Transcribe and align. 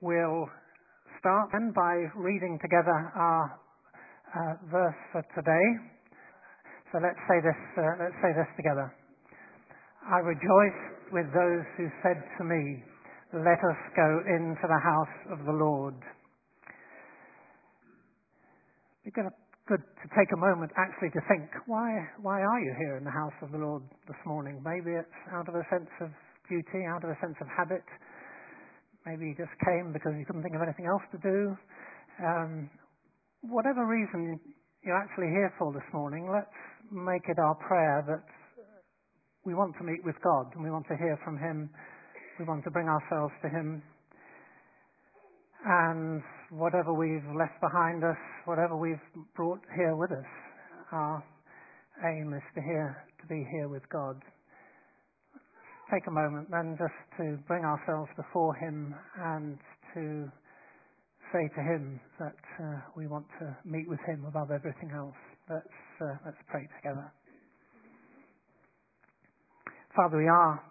We'll 0.00 0.48
start 1.20 1.52
then 1.52 1.76
by 1.76 1.92
reading 2.16 2.56
together 2.62 3.12
our 3.12 3.60
uh, 4.32 4.54
verse 4.72 4.96
for 5.12 5.20
today. 5.36 5.66
So 6.88 7.04
let's 7.04 7.20
say 7.28 7.36
this. 7.44 7.60
Uh, 7.76 8.00
let's 8.00 8.16
say 8.24 8.32
this 8.32 8.48
together. 8.56 8.88
I 10.08 10.24
rejoice 10.24 10.80
with 11.12 11.28
those 11.36 11.68
who 11.76 11.92
said 12.00 12.16
to 12.16 12.44
me, 12.48 12.80
"Let 13.44 13.60
us 13.60 13.80
go 13.92 14.08
into 14.24 14.64
the 14.64 14.80
house 14.80 15.36
of 15.36 15.44
the 15.44 15.52
Lord." 15.52 16.00
We're 19.04 19.28
good 19.68 19.84
to 19.84 20.08
take 20.16 20.32
a 20.32 20.40
moment 20.40 20.72
actually 20.80 21.10
to 21.12 21.20
think, 21.28 21.44
why 21.66 21.92
why 22.22 22.40
are 22.40 22.60
you 22.60 22.72
here 22.80 22.96
in 22.96 23.04
the 23.04 23.12
house 23.12 23.36
of 23.42 23.52
the 23.52 23.58
Lord 23.58 23.82
this 24.08 24.16
morning? 24.24 24.64
Maybe 24.64 24.96
it's 24.96 25.20
out 25.30 25.46
of 25.46 25.54
a 25.54 25.64
sense 25.68 25.92
of 26.00 26.08
duty, 26.48 26.88
out 26.88 27.04
of 27.04 27.10
a 27.10 27.18
sense 27.20 27.36
of 27.40 27.46
habit 27.52 27.84
Maybe 29.06 29.32
you 29.32 29.34
just 29.34 29.56
came 29.64 29.92
because 29.92 30.12
you 30.18 30.24
couldn't 30.26 30.42
think 30.42 30.54
of 30.54 30.62
anything 30.62 30.84
else 30.84 31.02
to 31.12 31.18
do. 31.24 31.56
Um, 32.20 32.70
whatever 33.40 33.86
reason 33.86 34.38
you're 34.84 34.98
actually 34.98 35.32
here 35.32 35.52
for 35.58 35.72
this 35.72 35.86
morning, 35.92 36.28
let's 36.28 36.52
make 36.92 37.24
it 37.28 37.38
our 37.38 37.54
prayer 37.54 38.04
that 38.06 38.24
we 39.44 39.54
want 39.54 39.72
to 39.78 39.84
meet 39.84 40.04
with 40.04 40.16
God 40.22 40.52
and 40.54 40.62
we 40.62 40.70
want 40.70 40.86
to 40.88 40.96
hear 40.96 41.18
from 41.24 41.38
Him. 41.38 41.70
We 42.38 42.44
want 42.44 42.64
to 42.64 42.70
bring 42.70 42.88
ourselves 42.88 43.32
to 43.42 43.48
Him. 43.48 43.82
And 45.64 46.22
whatever 46.50 46.92
we've 46.92 47.24
left 47.36 47.60
behind 47.60 48.04
us, 48.04 48.20
whatever 48.44 48.76
we've 48.76 49.00
brought 49.34 49.60
here 49.76 49.96
with 49.96 50.12
us, 50.12 50.28
our 50.92 51.24
aim 52.04 52.34
is 52.34 52.42
to 52.54 52.60
hear, 52.60 53.04
to 53.20 53.26
be 53.26 53.46
here 53.50 53.68
with 53.68 53.82
God 53.88 54.20
take 55.92 56.06
a 56.06 56.10
moment 56.10 56.48
then 56.50 56.76
just 56.78 56.94
to 57.18 57.36
bring 57.48 57.64
ourselves 57.64 58.08
before 58.16 58.54
Him 58.54 58.94
and 59.18 59.58
to 59.94 60.30
say 61.32 61.48
to 61.54 61.62
Him 61.62 62.00
that 62.18 62.38
uh, 62.62 62.80
we 62.96 63.06
want 63.06 63.26
to 63.40 63.56
meet 63.64 63.88
with 63.88 63.98
Him 64.06 64.24
above 64.26 64.50
everything 64.50 64.90
else. 64.94 65.18
Let's, 65.48 65.66
uh, 66.00 66.14
let's 66.24 66.38
pray 66.48 66.68
together. 66.78 67.12
Father, 69.96 70.18
we 70.18 70.28
are 70.28 70.62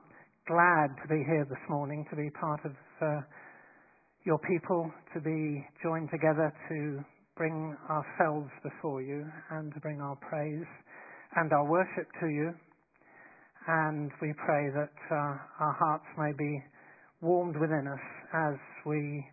glad 0.48 0.95
to 1.03 1.08
be 1.09 1.23
here 1.28 1.45
this 1.50 1.64
morning, 1.70 2.06
to 2.09 2.16
be 2.16 2.30
part 2.39 2.61
of 2.64 2.72
uh, 3.02 3.22
your 4.23 4.39
people, 4.39 4.89
to 5.14 5.20
be 5.20 5.66
joined 5.83 6.09
together 6.11 6.54
to 6.70 7.04
bring 7.36 7.76
ourselves 7.89 8.50
before 8.64 9.02
you 9.02 9.26
and 9.52 9.73
to 9.73 9.80
bring 9.80 10.00
our 10.00 10.16
praise 10.16 10.67
and 11.36 11.52
our 11.52 11.70
worship 11.70 12.08
to 12.22 12.28
you 12.28 12.54
and 13.68 14.12
we 14.22 14.34
pray 14.46 14.70
that 14.74 14.96
uh, 15.12 15.16
our 15.60 15.76
hearts 15.78 16.06
may 16.18 16.32
be 16.38 16.64
warmed 17.22 17.56
within 17.58 17.88
us 17.88 18.06
as 18.34 18.56
we 18.86 19.26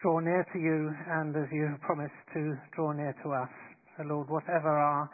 draw 0.00 0.18
near 0.20 0.46
to 0.52 0.58
you 0.58 0.90
and 1.08 1.36
as 1.36 1.48
you 1.52 1.66
have 1.70 1.80
promised 1.80 2.14
to 2.34 2.54
draw 2.74 2.92
near 2.92 3.14
to 3.22 3.30
us. 3.30 3.50
So, 3.96 4.04
Lord, 4.04 4.28
whatever 4.28 4.70
our 4.70 5.10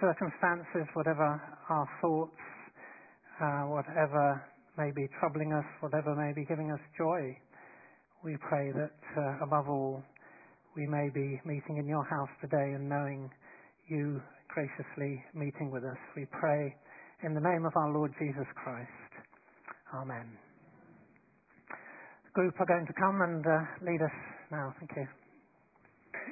circumstances, 0.00 0.88
whatever 0.94 1.40
our 1.68 1.88
thoughts, 2.00 2.40
uh, 3.40 3.62
whatever 3.68 4.42
may 4.78 4.90
be 4.94 5.08
troubling 5.20 5.52
us, 5.52 5.64
whatever 5.80 6.14
may 6.14 6.32
be 6.32 6.46
giving 6.46 6.72
us 6.72 6.80
joy, 6.96 7.36
we 8.24 8.36
pray 8.48 8.72
that 8.72 8.96
uh, 9.16 9.44
above 9.44 9.68
all 9.68 10.02
we 10.76 10.86
may 10.86 11.10
be 11.12 11.40
meeting 11.44 11.76
in 11.76 11.86
your 11.86 12.04
house 12.04 12.30
today 12.40 12.72
and 12.72 12.88
knowing 12.88 13.28
you 13.88 14.20
graciously 14.48 15.22
meeting 15.34 15.70
with 15.70 15.84
us. 15.84 15.98
We 16.16 16.26
pray 16.30 16.74
in 17.22 17.34
the 17.34 17.40
name 17.40 17.64
of 17.64 17.72
our 17.76 17.90
Lord 17.94 18.10
Jesus 18.18 18.46
Christ. 18.58 18.90
Amen. 19.94 20.26
The 21.70 22.32
group 22.34 22.54
are 22.58 22.66
going 22.66 22.86
to 22.86 22.96
come 22.98 23.22
and 23.22 23.44
uh, 23.46 23.62
lead 23.86 24.02
us 24.02 24.16
now. 24.50 24.74
Thank 24.78 24.90
you. 24.96 25.06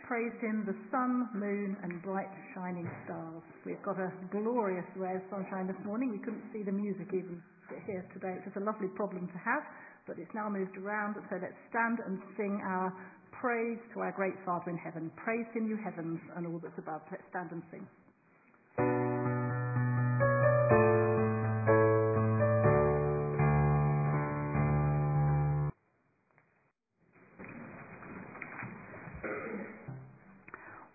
Praise 0.07 0.35
him, 0.43 0.67
the 0.67 0.75
sun, 0.91 1.31
moon, 1.35 1.77
and 1.83 2.03
bright 2.03 2.31
shining 2.55 2.91
stars. 3.07 3.43
We've 3.65 3.83
got 3.87 4.03
a 4.03 4.11
glorious 4.35 4.87
ray 4.97 5.15
of 5.15 5.23
sunshine 5.31 5.71
this 5.71 5.79
morning. 5.87 6.11
We 6.11 6.19
couldn't 6.19 6.43
see 6.51 6.67
the 6.67 6.75
music 6.75 7.07
even 7.15 7.39
here 7.87 8.03
today. 8.11 8.35
It's 8.43 8.51
just 8.51 8.59
a 8.59 8.67
lovely 8.67 8.91
problem 8.99 9.31
to 9.31 9.39
have, 9.39 9.63
but 10.11 10.19
it's 10.19 10.35
now 10.35 10.51
moved 10.51 10.75
around. 10.75 11.15
So 11.31 11.39
let's 11.39 11.59
stand 11.71 12.03
and 12.03 12.19
sing 12.35 12.59
our 12.67 12.91
praise 13.31 13.79
to 13.95 14.03
our 14.03 14.11
great 14.11 14.35
Father 14.43 14.75
in 14.75 14.79
heaven. 14.83 15.15
Praise 15.15 15.47
him, 15.55 15.71
you 15.71 15.79
heavens, 15.79 16.19
and 16.35 16.47
all 16.51 16.59
that's 16.59 16.77
above. 16.79 17.07
Let's 17.11 17.25
stand 17.31 17.55
and 17.55 17.63
sing. 17.71 17.87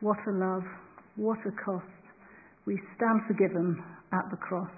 What 0.05 0.21
a 0.29 0.37
love, 0.37 0.61
what 1.15 1.39
a 1.49 1.53
cost. 1.65 1.89
We 2.67 2.77
stand 2.93 3.25
forgiven 3.25 3.81
at 4.13 4.29
the 4.29 4.37
cross. 4.37 4.69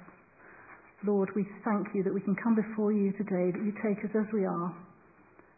Lord, 1.06 1.28
we 1.36 1.44
thank 1.68 1.88
you 1.94 2.02
that 2.08 2.14
we 2.14 2.22
can 2.22 2.38
come 2.42 2.56
before 2.56 2.94
you 2.94 3.12
today, 3.12 3.52
that 3.52 3.60
you 3.60 3.76
take 3.84 4.00
us 4.08 4.16
as 4.16 4.24
we 4.32 4.46
are, 4.46 4.72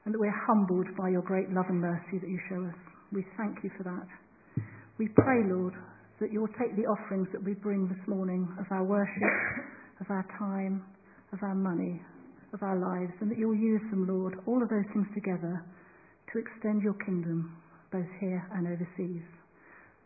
and 0.06 0.09
that 0.09 0.18
we're 0.18 0.41
humbled 0.50 0.88
by 0.97 1.09
your 1.09 1.22
great 1.22 1.53
love 1.53 1.69
and 1.69 1.79
mercy 1.79 2.18
that 2.18 2.28
you 2.28 2.40
show 2.50 2.66
us. 2.66 2.74
We 3.13 3.24
thank 3.38 3.62
you 3.62 3.69
for 3.78 3.84
that. 3.84 4.09
We 4.97 5.08
pray, 5.13 5.46
Lord, 5.46 5.75
that 6.19 6.34
you'll 6.34 6.50
take 6.58 6.74
the 6.74 6.90
offerings 6.90 7.28
that 7.31 7.46
we 7.46 7.53
bring 7.53 7.88
this 7.88 8.08
morning 8.08 8.50
of 8.58 8.66
our 8.72 8.84
worship, 8.84 9.22
of 10.02 10.09
our 10.09 10.25
time, 10.40 10.81
of 11.31 11.44
our 11.44 11.53
money, 11.53 12.02
of 12.58 12.63
our 12.63 12.79
lives, 12.81 13.13
and 13.22 13.29
that 13.29 13.38
you'll 13.38 13.53
use 13.53 13.85
them, 13.91 14.09
Lord, 14.09 14.34
all 14.47 14.63
of 14.63 14.69
those 14.69 14.90
things 14.94 15.06
together 15.13 15.62
to 16.34 16.40
extend 16.41 16.81
your 16.81 16.97
kingdom, 17.06 17.56
both 17.91 18.09
here 18.19 18.41
and 18.58 18.66
overseas. 18.66 19.39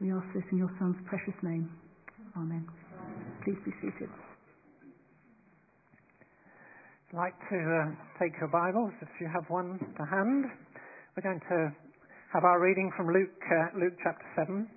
We 0.04 0.12
ask 0.12 0.28
this 0.36 0.44
in 0.52 0.58
your 0.58 0.70
Son's 0.84 1.00
precious 1.08 1.40
name. 1.44 1.72
Amen. 2.36 2.68
Please 3.48 3.56
be 3.64 3.72
seated. 3.80 4.12
I'd 7.08 7.16
like 7.16 7.40
to 7.48 7.56
uh, 7.56 7.88
take 8.20 8.36
your 8.36 8.52
Bibles, 8.52 8.92
if 9.00 9.08
you 9.22 9.32
have 9.32 9.48
one 9.48 9.80
to 9.80 10.04
hand. 10.04 10.44
We're 11.16 11.24
going 11.24 11.40
to 11.48 11.72
have 12.36 12.44
our 12.44 12.60
reading 12.60 12.92
from 12.98 13.16
Luke, 13.16 13.32
uh, 13.48 13.80
Luke 13.80 13.96
chapter 14.04 14.28
7. 14.44 14.68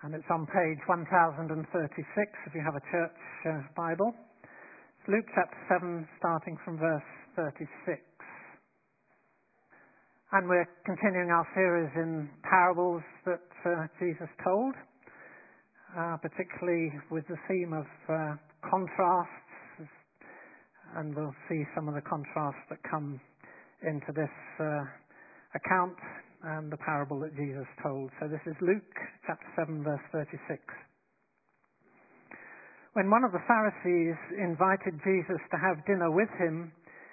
And 0.00 0.14
it's 0.14 0.24
on 0.32 0.46
page 0.46 0.80
1036 0.88 1.60
if 2.48 2.54
you 2.54 2.62
have 2.64 2.80
a 2.80 2.84
church 2.88 3.20
uh, 3.52 3.68
Bible. 3.76 4.16
It's 4.96 5.08
Luke 5.12 5.28
chapter 5.36 5.60
7, 5.68 6.08
starting 6.16 6.56
from 6.64 6.78
verse 6.78 7.04
36. 7.36 8.00
And 10.32 10.46
we're 10.48 10.70
continuing 10.86 11.30
our 11.34 11.46
series 11.58 11.90
in 11.98 12.30
parables 12.46 13.02
that 13.26 13.42
uh, 13.66 13.90
Jesus 13.98 14.30
told, 14.46 14.78
uh, 15.98 16.22
particularly 16.22 16.94
with 17.10 17.26
the 17.26 17.34
theme 17.50 17.74
of 17.74 17.82
uh, 18.06 18.38
contrasts. 18.62 19.90
And 20.94 21.16
we'll 21.16 21.34
see 21.50 21.66
some 21.74 21.88
of 21.88 21.98
the 21.98 22.06
contrasts 22.06 22.62
that 22.70 22.78
come 22.88 23.18
into 23.82 24.14
this 24.14 24.30
uh, 24.62 24.86
account 25.58 25.98
and 26.46 26.70
the 26.70 26.78
parable 26.78 27.18
that 27.26 27.34
Jesus 27.34 27.66
told. 27.82 28.14
So 28.22 28.28
this 28.30 28.42
is 28.46 28.54
Luke 28.62 28.94
chapter 29.26 29.50
7, 29.58 29.82
verse 29.82 30.06
36. 30.14 30.62
When 32.94 33.10
one 33.10 33.26
of 33.26 33.32
the 33.34 33.42
Pharisees 33.50 34.14
invited 34.38 34.94
Jesus 35.02 35.42
to 35.50 35.58
have 35.58 35.82
dinner 35.90 36.14
with 36.14 36.30
him, 36.38 36.70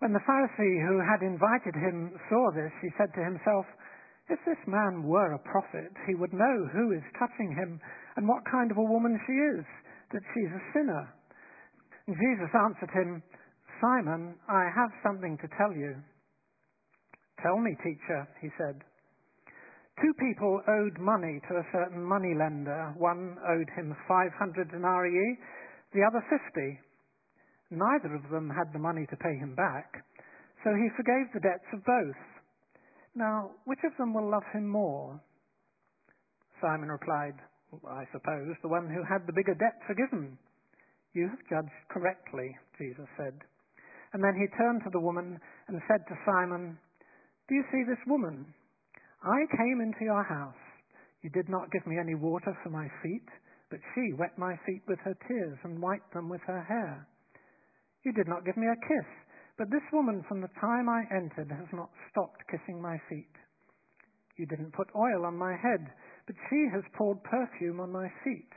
When 0.00 0.16
the 0.16 0.24
Pharisee 0.24 0.80
who 0.88 0.96
had 1.04 1.20
invited 1.20 1.76
him 1.76 2.16
saw 2.32 2.50
this, 2.56 2.72
he 2.80 2.88
said 2.96 3.12
to 3.12 3.22
himself, 3.22 3.66
If 4.32 4.40
this 4.48 4.60
man 4.66 5.04
were 5.04 5.36
a 5.36 5.44
prophet, 5.44 5.92
he 6.08 6.14
would 6.16 6.32
know 6.32 6.56
who 6.72 6.92
is 6.96 7.04
touching 7.20 7.52
him 7.52 7.78
and 8.16 8.26
what 8.26 8.48
kind 8.50 8.70
of 8.70 8.78
a 8.78 8.90
woman 8.90 9.20
she 9.28 9.36
is, 9.60 9.64
that 10.12 10.24
she's 10.32 10.52
a 10.56 10.66
sinner. 10.72 11.04
And 12.08 12.16
Jesus 12.16 12.48
answered 12.56 12.90
him, 12.96 13.22
Simon, 13.80 14.34
I 14.48 14.72
have 14.72 14.90
something 15.04 15.36
to 15.36 15.48
tell 15.60 15.72
you. 15.76 16.00
Tell 17.44 17.60
me, 17.60 17.76
teacher, 17.84 18.28
he 18.40 18.48
said. 18.56 18.80
Two 20.00 20.14
people 20.16 20.62
owed 20.64 20.96
money 20.98 21.40
to 21.48 21.60
a 21.60 21.68
certain 21.72 22.02
money 22.02 22.32
lender. 22.32 22.94
One 22.96 23.36
owed 23.44 23.68
him 23.76 23.94
500 24.08 24.72
denarii, 24.72 25.38
the 25.92 26.00
other 26.08 26.24
50. 26.24 26.80
Neither 27.70 28.14
of 28.14 28.28
them 28.30 28.50
had 28.50 28.72
the 28.72 28.82
money 28.82 29.06
to 29.06 29.16
pay 29.16 29.38
him 29.38 29.54
back, 29.54 30.02
so 30.64 30.74
he 30.74 30.90
forgave 30.96 31.32
the 31.32 31.40
debts 31.40 31.70
of 31.72 31.84
both. 31.84 32.20
Now, 33.14 33.50
which 33.64 33.82
of 33.84 33.96
them 33.96 34.12
will 34.12 34.28
love 34.28 34.46
him 34.52 34.68
more? 34.68 35.20
Simon 36.60 36.90
replied, 36.90 37.34
I 37.86 38.04
suppose 38.12 38.54
the 38.62 38.68
one 38.68 38.90
who 38.90 39.02
had 39.06 39.26
the 39.26 39.32
bigger 39.32 39.54
debt 39.54 39.78
forgiven. 39.86 40.36
You 41.14 41.28
have 41.30 41.48
judged 41.48 41.80
correctly, 41.88 42.56
Jesus 42.78 43.06
said. 43.16 43.34
And 44.12 44.22
then 44.22 44.34
he 44.34 44.56
turned 44.58 44.82
to 44.82 44.90
the 44.90 45.00
woman 45.00 45.38
and 45.68 45.80
said 45.86 46.02
to 46.08 46.22
Simon, 46.26 46.78
Do 47.48 47.54
you 47.54 47.64
see 47.70 47.84
this 47.86 48.02
woman? 48.06 48.46
I 49.22 49.46
came 49.56 49.80
into 49.80 50.04
your 50.04 50.24
house. 50.24 50.58
You 51.22 51.30
did 51.30 51.48
not 51.48 51.70
give 51.70 51.86
me 51.86 51.98
any 51.98 52.14
water 52.14 52.56
for 52.62 52.70
my 52.70 52.88
feet, 53.02 53.28
but 53.70 53.80
she 53.94 54.14
wet 54.18 54.36
my 54.38 54.56
feet 54.66 54.82
with 54.88 54.98
her 55.04 55.14
tears 55.28 55.58
and 55.62 55.80
wiped 55.80 56.12
them 56.14 56.28
with 56.28 56.40
her 56.46 56.62
hair. 56.62 57.06
You 58.04 58.12
did 58.12 58.28
not 58.28 58.44
give 58.44 58.56
me 58.56 58.66
a 58.66 58.86
kiss, 58.88 59.08
but 59.58 59.70
this 59.70 59.84
woman 59.92 60.24
from 60.28 60.40
the 60.40 60.52
time 60.60 60.88
I 60.88 61.04
entered 61.12 61.52
has 61.52 61.68
not 61.72 61.90
stopped 62.10 62.40
kissing 62.50 62.80
my 62.80 62.96
feet. 63.08 63.34
You 64.36 64.46
didn't 64.46 64.72
put 64.72 64.88
oil 64.96 65.26
on 65.26 65.36
my 65.36 65.52
head, 65.52 65.84
but 66.26 66.36
she 66.48 66.68
has 66.72 66.82
poured 66.96 67.22
perfume 67.24 67.80
on 67.80 67.92
my 67.92 68.08
feet. 68.24 68.48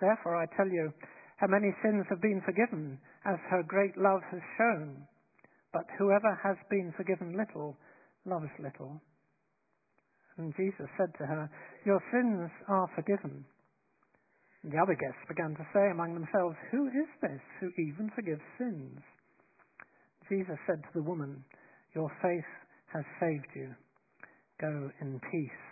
Therefore 0.00 0.36
I 0.36 0.46
tell 0.56 0.68
you, 0.68 0.92
her 1.38 1.48
many 1.48 1.74
sins 1.82 2.06
have 2.08 2.22
been 2.22 2.40
forgiven, 2.44 2.98
as 3.26 3.36
her 3.50 3.62
great 3.62 3.96
love 3.98 4.22
has 4.30 4.40
shown. 4.56 5.06
But 5.72 5.84
whoever 5.98 6.40
has 6.42 6.56
been 6.70 6.94
forgiven 6.96 7.36
little 7.36 7.76
loves 8.24 8.48
little. 8.58 9.02
And 10.38 10.54
Jesus 10.56 10.88
said 10.96 11.12
to 11.18 11.26
her, 11.26 11.50
Your 11.84 12.00
sins 12.12 12.50
are 12.68 12.88
forgiven. 12.94 13.44
The 14.66 14.82
other 14.82 14.98
guests 14.98 15.22
began 15.28 15.54
to 15.54 15.66
say 15.72 15.90
among 15.94 16.14
themselves, 16.14 16.56
Who 16.72 16.88
is 16.88 17.06
this 17.22 17.38
who 17.60 17.70
even 17.78 18.10
forgives 18.16 18.42
sins? 18.58 18.98
Jesus 20.28 20.58
said 20.66 20.82
to 20.82 20.92
the 20.92 21.06
woman, 21.06 21.44
Your 21.94 22.10
faith 22.20 22.50
has 22.92 23.04
saved 23.20 23.46
you. 23.54 23.70
Go 24.60 24.90
in 25.00 25.20
peace. 25.30 25.62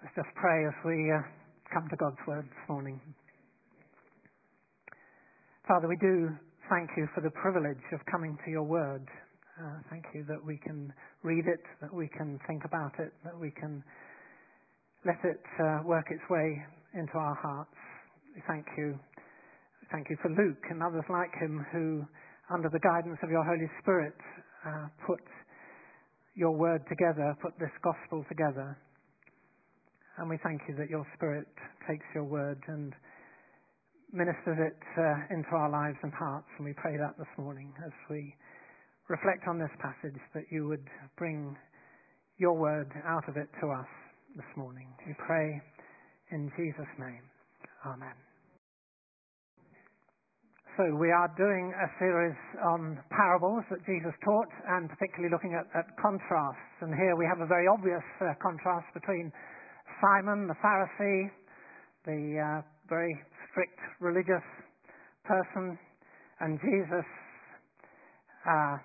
Let's 0.00 0.16
just 0.16 0.32
pray 0.40 0.64
as 0.64 0.72
we 0.86 1.12
uh, 1.12 1.20
come 1.74 1.86
to 1.90 1.96
God's 1.96 2.22
Word 2.26 2.46
this 2.48 2.64
morning. 2.66 2.98
Father, 5.68 5.86
we 5.86 5.96
do 6.00 6.30
thank 6.70 6.88
you 6.96 7.08
for 7.14 7.20
the 7.20 7.30
privilege 7.42 7.84
of 7.92 8.00
coming 8.10 8.38
to 8.46 8.50
your 8.50 8.64
Word. 8.64 9.04
Uh, 9.60 9.84
thank 9.90 10.04
you 10.14 10.24
that 10.28 10.40
we 10.40 10.56
can 10.64 10.90
read 11.22 11.44
it, 11.44 11.60
that 11.82 11.92
we 11.92 12.08
can 12.08 12.40
think 12.46 12.64
about 12.64 12.92
it, 13.00 13.12
that 13.22 13.38
we 13.38 13.50
can 13.50 13.84
let 15.06 15.22
it 15.22 15.40
uh, 15.62 15.86
work 15.86 16.10
its 16.10 16.22
way 16.28 16.58
into 16.94 17.14
our 17.14 17.38
hearts. 17.38 17.70
Thank 18.48 18.66
you. 18.76 18.98
Thank 19.92 20.10
you 20.10 20.16
for 20.20 20.28
Luke 20.34 20.66
and 20.68 20.82
others 20.82 21.04
like 21.08 21.30
him 21.38 21.64
who, 21.70 22.02
under 22.52 22.68
the 22.68 22.80
guidance 22.80 23.18
of 23.22 23.30
your 23.30 23.44
Holy 23.44 23.70
Spirit, 23.80 24.18
uh, 24.66 24.90
put 25.06 25.22
your 26.34 26.50
word 26.50 26.82
together, 26.88 27.36
put 27.40 27.54
this 27.60 27.70
gospel 27.84 28.26
together. 28.28 28.76
And 30.18 30.28
we 30.28 30.38
thank 30.42 30.62
you 30.68 30.74
that 30.74 30.90
your 30.90 31.06
Spirit 31.14 31.46
takes 31.88 32.04
your 32.12 32.24
word 32.24 32.58
and 32.66 32.92
ministers 34.12 34.58
it 34.58 34.80
uh, 34.98 35.34
into 35.34 35.50
our 35.54 35.70
lives 35.70 35.98
and 36.02 36.12
hearts. 36.12 36.50
And 36.58 36.66
we 36.66 36.74
pray 36.74 36.96
that 36.98 37.14
this 37.16 37.30
morning 37.38 37.72
as 37.86 37.92
we 38.10 38.34
reflect 39.08 39.46
on 39.46 39.58
this 39.58 39.70
passage 39.78 40.18
that 40.34 40.50
you 40.50 40.66
would 40.66 40.84
bring 41.16 41.56
your 42.38 42.58
word 42.58 42.90
out 43.06 43.28
of 43.28 43.36
it 43.36 43.48
to 43.60 43.70
us 43.70 43.86
this 44.36 44.52
morning. 44.54 44.84
We 45.08 45.16
pray 45.16 45.48
in 46.30 46.52
Jesus' 46.60 46.92
name. 47.00 47.24
Amen. 47.88 48.12
So 50.76 50.84
we 51.00 51.08
are 51.08 51.32
doing 51.40 51.72
a 51.72 51.88
series 51.96 52.36
on 52.68 53.00
parables 53.08 53.64
that 53.72 53.80
Jesus 53.88 54.12
taught 54.20 54.52
and 54.76 54.92
particularly 54.92 55.32
looking 55.32 55.56
at, 55.56 55.64
at 55.72 55.88
contrasts. 55.96 56.68
And 56.84 56.92
here 56.92 57.16
we 57.16 57.24
have 57.24 57.40
a 57.40 57.48
very 57.48 57.64
obvious 57.64 58.04
uh, 58.20 58.36
contrast 58.44 58.84
between 58.92 59.32
Simon 60.04 60.52
the 60.52 60.58
Pharisee, 60.60 61.32
the 62.04 62.20
uh, 62.36 62.60
very 62.92 63.16
strict 63.48 63.80
religious 64.04 64.44
person, 65.24 65.80
and 66.44 66.60
Jesus, 66.60 67.08
uh, 68.44 68.76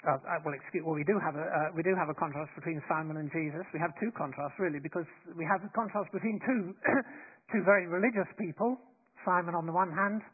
uh, 0.00 0.16
uh, 0.16 0.40
well, 0.44 0.56
excuse, 0.56 0.80
well, 0.80 0.96
we 0.96 1.04
do 1.04 1.20
have 1.20 1.36
a 1.36 1.44
uh, 1.44 1.68
we 1.76 1.84
do 1.84 1.92
have 1.92 2.08
a 2.08 2.16
contrast 2.16 2.48
between 2.56 2.80
Simon 2.88 3.20
and 3.20 3.28
Jesus. 3.28 3.68
We 3.76 3.80
have 3.80 3.92
two 4.00 4.08
contrasts 4.16 4.56
really, 4.56 4.80
because 4.80 5.04
we 5.36 5.44
have 5.44 5.60
a 5.60 5.68
contrast 5.76 6.08
between 6.08 6.40
two 6.40 6.72
two 7.52 7.60
very 7.68 7.84
religious 7.84 8.28
people, 8.40 8.80
Simon 9.28 9.52
on 9.52 9.68
the 9.68 9.76
one 9.76 9.92
hand, 9.92 10.24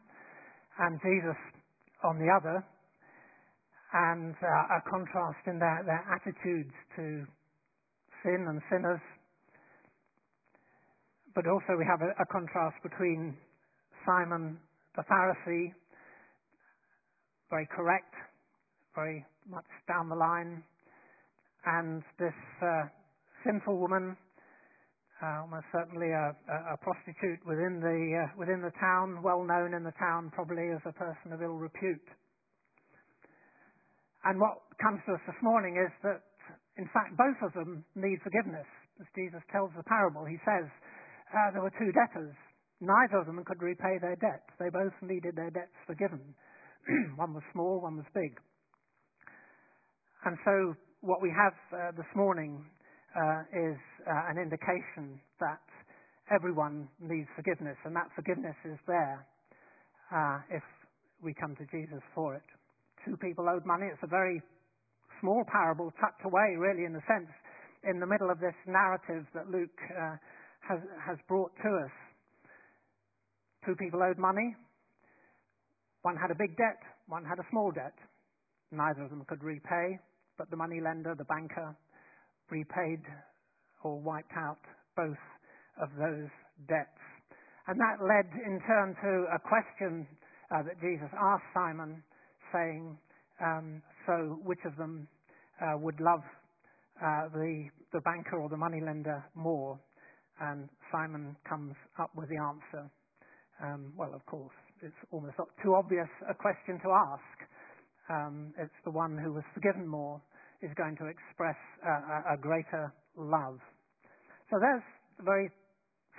and 0.79 0.95
Jesus 1.03 1.35
on 2.07 2.15
the 2.15 2.31
other, 2.31 2.63
and 3.91 4.35
uh, 4.39 4.79
a 4.79 4.81
contrast 4.87 5.43
in 5.51 5.59
their 5.59 5.83
their 5.83 6.03
attitudes 6.15 6.71
to 6.95 7.27
sin 8.23 8.47
and 8.47 8.63
sinners. 8.71 9.03
But 11.35 11.43
also 11.43 11.75
we 11.75 11.83
have 11.83 11.99
a, 11.99 12.15
a 12.23 12.25
contrast 12.31 12.79
between 12.87 13.35
Simon 14.07 14.63
the 14.95 15.03
Pharisee, 15.03 15.75
very 17.51 17.67
correct, 17.67 18.15
very 18.95 19.25
much 19.49 19.67
down 19.87 20.09
the 20.09 20.15
line, 20.15 20.63
and 21.65 22.03
this 22.19 22.35
uh, 22.61 22.87
sinful 23.45 23.77
woman, 23.77 24.15
uh, 25.23 25.41
almost 25.41 25.65
certainly 25.73 26.13
a, 26.13 26.35
a, 26.73 26.77
prostitute 26.77 27.41
within 27.47 27.81
the 27.81 27.97
uh, 28.13 28.29
within 28.37 28.61
the 28.61 28.71
town, 28.79 29.23
well 29.23 29.41
known 29.41 29.73
in 29.73 29.81
the 29.83 29.95
town, 29.97 30.29
probably 30.29 30.69
as 30.69 30.83
a 30.85 30.93
person 30.93 31.33
of 31.33 31.41
ill 31.41 31.57
repute. 31.57 32.05
And 34.23 34.39
what 34.39 34.61
comes 34.81 35.01
to 35.07 35.17
us 35.17 35.23
this 35.25 35.41
morning 35.41 35.79
is 35.79 35.91
that, 36.03 36.21
in 36.77 36.85
fact, 36.93 37.17
both 37.17 37.39
of 37.41 37.53
them 37.53 37.83
need 37.95 38.21
forgiveness. 38.21 38.67
As 38.99 39.07
Jesus 39.15 39.41
tells 39.51 39.71
the 39.77 39.85
parable, 39.85 40.25
he 40.25 40.37
says 40.45 40.65
uh, 41.33 41.49
there 41.53 41.61
were 41.61 41.73
two 41.77 41.93
debtors. 41.93 42.33
Neither 42.81 43.17
of 43.17 43.25
them 43.25 43.41
could 43.45 43.61
repay 43.61 43.97
their 44.01 44.17
debt. 44.17 44.45
They 44.59 44.69
both 44.69 44.93
needed 45.01 45.33
their 45.35 45.49
debts 45.49 45.73
forgiven. 45.85 46.21
one 47.15 47.33
was 47.33 47.43
small, 47.53 47.81
one 47.81 47.97
was 47.97 48.05
big. 48.13 48.37
And 50.25 50.37
so 50.45 50.73
what 51.01 51.21
we 51.21 51.29
have 51.29 51.53
uh, 51.71 51.91
this 51.95 52.09
morning 52.15 52.65
uh, 53.15 53.41
is 53.53 53.77
uh, 54.05 54.31
an 54.31 54.37
indication 54.37 55.19
that 55.39 55.61
everyone 56.33 56.89
needs 56.99 57.27
forgiveness, 57.35 57.77
and 57.85 57.95
that 57.95 58.09
forgiveness 58.15 58.55
is 58.65 58.77
there 58.87 59.25
uh, 60.11 60.39
if 60.51 60.63
we 61.23 61.33
come 61.33 61.55
to 61.55 61.65
Jesus 61.71 62.03
for 62.13 62.35
it. 62.35 62.43
Two 63.05 63.15
people 63.17 63.47
owed 63.47 63.65
money. 63.65 63.87
It's 63.91 64.03
a 64.03 64.11
very 64.11 64.41
small 65.21 65.43
parable, 65.51 65.91
tucked 66.01 66.25
away, 66.25 66.55
really, 66.57 66.85
in 66.85 66.93
the 66.93 67.01
sense, 67.07 67.31
in 67.83 67.99
the 67.99 68.05
middle 68.05 68.29
of 68.29 68.39
this 68.39 68.55
narrative 68.67 69.25
that 69.33 69.49
Luke 69.49 69.79
uh, 69.93 70.15
has, 70.67 70.79
has 70.99 71.17
brought 71.27 71.51
to 71.63 71.69
us. 71.85 71.93
Two 73.65 73.75
people 73.75 74.03
owed 74.03 74.17
money. 74.17 74.55
One 76.01 76.15
had 76.15 76.31
a 76.31 76.35
big 76.35 76.55
debt, 76.57 76.79
one 77.07 77.23
had 77.23 77.39
a 77.39 77.47
small 77.49 77.71
debt. 77.71 77.95
Neither 78.71 79.03
of 79.03 79.09
them 79.09 79.23
could 79.27 79.43
repay, 79.43 79.99
but 80.37 80.49
the 80.49 80.57
money 80.57 80.79
lender, 80.81 81.15
the 81.17 81.25
banker, 81.25 81.75
repaid 82.49 82.99
or 83.83 83.99
wiped 83.99 84.33
out 84.35 84.59
both 84.95 85.17
of 85.81 85.89
those 85.97 86.29
debts. 86.67 86.99
And 87.67 87.79
that 87.79 87.99
led 88.01 88.27
in 88.45 88.59
turn 88.65 88.95
to 89.03 89.11
a 89.35 89.39
question 89.39 90.07
uh, 90.51 90.63
that 90.63 90.79
Jesus 90.79 91.09
asked 91.11 91.47
Simon, 91.53 92.01
saying, 92.53 92.97
um, 93.43 93.81
So 94.05 94.39
which 94.43 94.63
of 94.65 94.75
them 94.77 95.07
uh, 95.61 95.77
would 95.77 95.99
love 95.99 96.23
uh, 97.03 97.27
the, 97.33 97.67
the 97.93 98.01
banker 98.01 98.39
or 98.41 98.49
the 98.49 98.57
money 98.57 98.79
lender 98.83 99.23
more? 99.35 99.79
And 100.39 100.69
Simon 100.91 101.35
comes 101.47 101.73
up 101.99 102.11
with 102.15 102.29
the 102.29 102.37
answer. 102.37 102.89
Um, 103.61 103.93
well, 103.97 104.13
of 104.13 104.25
course, 104.25 104.53
it's 104.81 104.95
almost 105.11 105.35
too 105.63 105.75
obvious 105.75 106.07
a 106.29 106.33
question 106.33 106.79
to 106.83 106.89
ask 106.91 107.36
um, 108.09 108.53
it's 108.57 108.79
the 108.85 108.91
one 108.91 109.17
who 109.17 109.33
was 109.33 109.43
forgiven 109.53 109.87
more 109.87 110.21
is 110.61 110.71
going 110.75 110.97
to 110.97 111.05
express 111.05 111.57
a, 111.85 112.33
a 112.33 112.37
greater 112.37 112.93
love. 113.15 113.59
So 114.49 114.57
there's 114.59 114.83
a 115.19 115.23
very 115.23 115.49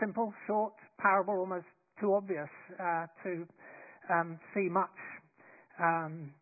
simple, 0.00 0.32
short 0.46 0.74
parable, 1.00 1.34
almost 1.38 1.66
too 2.00 2.14
obvious 2.14 2.48
uh, 2.78 3.06
to 3.24 3.46
um, 4.12 4.38
see 4.54 4.68
much 4.70 4.98
um, 5.80 6.32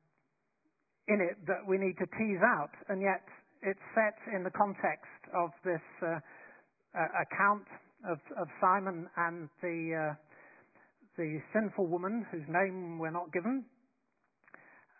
in 1.08 1.20
it 1.20 1.38
that 1.46 1.62
we 1.66 1.78
need 1.78 1.94
to 1.98 2.06
tease 2.18 2.42
out, 2.42 2.74
and 2.88 3.00
yet 3.00 3.22
it's 3.62 3.80
set 3.94 4.18
in 4.34 4.42
the 4.42 4.50
context 4.50 5.22
of 5.34 5.50
this 5.64 5.84
uh, 6.02 6.18
uh, 6.94 7.22
account 7.22 7.64
of, 8.04 8.18
of, 8.38 8.48
Simon 8.60 9.08
and 9.16 9.48
the 9.62 10.12
uh, 10.12 10.14
the 11.16 11.40
sinful 11.52 11.86
woman 11.86 12.26
whose 12.30 12.44
name 12.46 12.98
we're 12.98 13.10
not 13.10 13.32
given, 13.32 13.64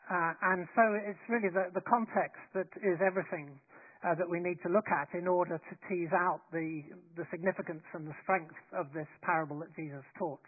uh, 0.06 0.32
and 0.54 0.66
so 0.74 0.84
it's 1.02 1.22
really 1.28 1.50
the, 1.50 1.70
the 1.74 1.84
context 1.84 2.38
that 2.54 2.70
is 2.82 2.98
everything 3.02 3.58
uh, 4.06 4.14
that 4.14 4.28
we 4.28 4.38
need 4.38 4.58
to 4.62 4.70
look 4.70 4.86
at 4.92 5.10
in 5.18 5.26
order 5.26 5.58
to 5.58 5.72
tease 5.90 6.12
out 6.14 6.46
the, 6.52 6.84
the 7.18 7.26
significance 7.30 7.82
and 7.94 8.06
the 8.06 8.16
strength 8.22 8.54
of 8.76 8.86
this 8.94 9.08
parable 9.22 9.58
that 9.60 9.74
Jesus 9.74 10.04
taught. 10.18 10.42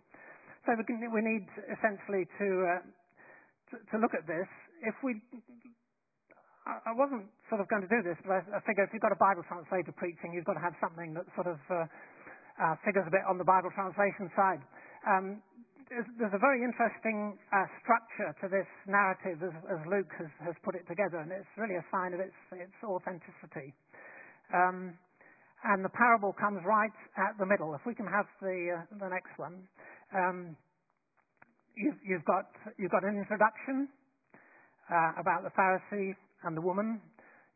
So 0.67 0.77
we, 0.79 0.85
can, 0.85 1.01
we 1.11 1.23
need 1.25 1.49
essentially 1.67 2.29
to, 2.39 2.49
uh, 2.79 2.83
to, 3.73 3.75
to 3.93 3.97
look 3.99 4.15
at 4.15 4.27
this. 4.29 4.47
If 4.87 4.95
we 5.03 5.19
I 6.69 6.93
wasn't 6.93 7.25
sort 7.49 7.65
of 7.65 7.69
going 7.73 7.81
to 7.81 7.89
do 7.89 8.05
this, 8.05 8.21
but 8.21 8.45
I, 8.45 8.61
I 8.61 8.61
figure 8.69 8.85
if 8.85 8.93
you've 8.93 9.01
got 9.01 9.17
a 9.17 9.17
Bible 9.17 9.41
translator 9.49 9.89
preaching, 9.97 10.37
you've 10.37 10.45
got 10.45 10.61
to 10.61 10.65
have 10.65 10.77
something 10.85 11.17
that 11.17 11.25
sort 11.33 11.49
of 11.49 11.57
uh, 11.73 11.89
uh, 12.61 12.75
figures 12.85 13.09
a 13.09 13.13
bit 13.13 13.25
on 13.25 13.41
the 13.41 13.49
Bible 13.49 13.73
translation 13.73 14.29
side. 14.37 14.61
Um, 15.09 15.41
there's, 15.89 16.37
a 16.37 16.43
very 16.43 16.61
interesting 16.61 17.37
uh, 17.53 17.65
structure 17.81 18.37
to 18.45 18.47
this 18.49 18.69
narrative 18.85 19.41
as, 19.41 19.55
as 19.73 19.81
Luke 19.89 20.13
has, 20.21 20.29
has, 20.45 20.55
put 20.65 20.77
it 20.77 20.85
together, 20.85 21.25
and 21.25 21.33
it's 21.33 21.49
really 21.57 21.77
a 21.81 21.87
sign 21.89 22.13
of 22.13 22.21
its, 22.21 22.37
its 22.53 22.77
authenticity. 22.85 23.73
Um, 24.53 24.97
and 25.65 25.85
the 25.85 25.93
parable 25.93 26.37
comes 26.37 26.61
right 26.65 26.95
at 27.17 27.35
the 27.41 27.47
middle. 27.47 27.75
If 27.75 27.83
we 27.89 27.95
can 27.95 28.07
have 28.07 28.29
the, 28.41 28.79
uh, 28.79 28.99
the 29.01 29.11
next 29.11 29.35
one. 29.37 29.67
Um, 30.15 30.57
you've, 31.75 31.99
you've, 32.05 32.25
got, 32.25 32.53
you've 32.77 32.93
got 32.93 33.03
an 33.03 33.17
introduction 33.17 33.89
uh, 34.93 35.21
about 35.21 35.43
the 35.43 35.53
Pharisee 35.57 36.15
and 36.45 36.57
the 36.57 36.63
woman. 36.63 37.01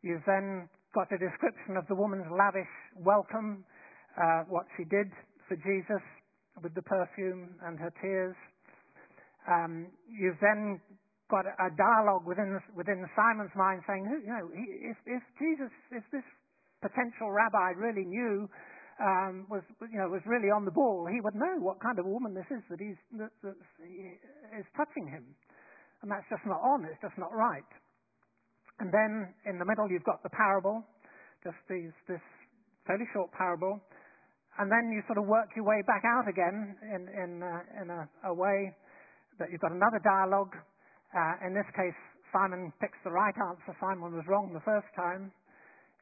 You've 0.01 0.25
then 0.27 0.67
got 0.93 1.07
a 1.13 1.17
description 1.17 1.77
of 1.77 1.87
the 1.87 1.95
woman's 1.95 2.27
lavish 2.27 2.71
welcome, 2.97 3.63
uh, 4.17 4.43
what 4.49 4.65
she 4.75 4.83
did 4.83 5.09
for 5.47 5.55
Jesus 5.55 6.03
with 6.61 6.73
the 6.75 6.81
perfume 6.81 7.55
and 7.65 7.79
her 7.79 7.93
tears. 8.01 8.35
Um, 9.49 9.87
you've 10.07 10.39
then 10.39 10.79
got 11.29 11.45
a, 11.47 11.69
dialogue 11.75 12.27
within 12.27 12.59
within 12.75 13.03
Simon's 13.15 13.53
mind 13.55 13.81
saying, 13.87 14.05
you 14.05 14.29
know, 14.29 14.45
if, 14.53 14.97
if 15.07 15.23
Jesus, 15.39 15.73
if 15.91 16.03
this 16.11 16.25
potential 16.81 17.31
rabbi 17.31 17.73
really 17.75 18.05
knew 18.05 18.47
um, 19.01 19.47
was 19.49 19.63
you 19.81 19.97
know 19.97 20.07
was 20.07 20.21
really 20.25 20.53
on 20.53 20.65
the 20.65 20.71
ball, 20.71 21.07
he 21.09 21.19
would 21.19 21.35
know 21.35 21.57
what 21.59 21.81
kind 21.81 21.97
of 21.97 22.05
woman 22.05 22.33
this 22.33 22.47
is 22.53 22.61
that 22.69 22.79
he's 22.79 22.99
that, 23.17 23.33
that 23.41 23.57
is 24.53 24.67
touching 24.77 25.09
him, 25.09 25.25
and 26.03 26.11
that's 26.11 26.27
just 26.29 26.45
not 26.45 26.61
on. 26.61 26.85
It's 26.85 27.01
just 27.01 27.17
not 27.17 27.33
right. 27.33 27.67
And 28.79 28.91
then 28.91 29.33
in 29.45 29.59
the 29.59 29.65
middle 29.65 29.89
you've 29.89 30.05
got 30.05 30.23
the 30.23 30.33
parable, 30.33 30.83
just 31.43 31.59
these, 31.69 31.93
this 32.07 32.23
fairly 32.87 33.05
short 33.13 33.31
parable. 33.31 33.79
And 34.59 34.69
then 34.69 34.93
you 34.93 35.01
sort 35.09 35.17
of 35.17 35.25
work 35.25 35.49
your 35.57 35.65
way 35.65 35.81
back 35.89 36.05
out 36.05 36.29
again 36.29 36.77
in, 36.85 37.01
in, 37.09 37.31
uh, 37.41 37.81
in 37.81 37.87
a, 37.89 38.01
a, 38.29 38.33
way 38.33 38.69
that 39.39 39.49
you've 39.49 39.61
got 39.61 39.73
another 39.73 39.97
dialogue. 40.05 40.53
Uh, 41.09 41.47
in 41.47 41.57
this 41.57 41.65
case, 41.73 41.97
Simon 42.29 42.69
picks 42.77 42.97
the 43.01 43.09
right 43.09 43.33
answer. 43.49 43.73
Simon 43.81 44.13
was 44.13 44.25
wrong 44.29 44.53
the 44.53 44.61
first 44.61 44.89
time 44.93 45.33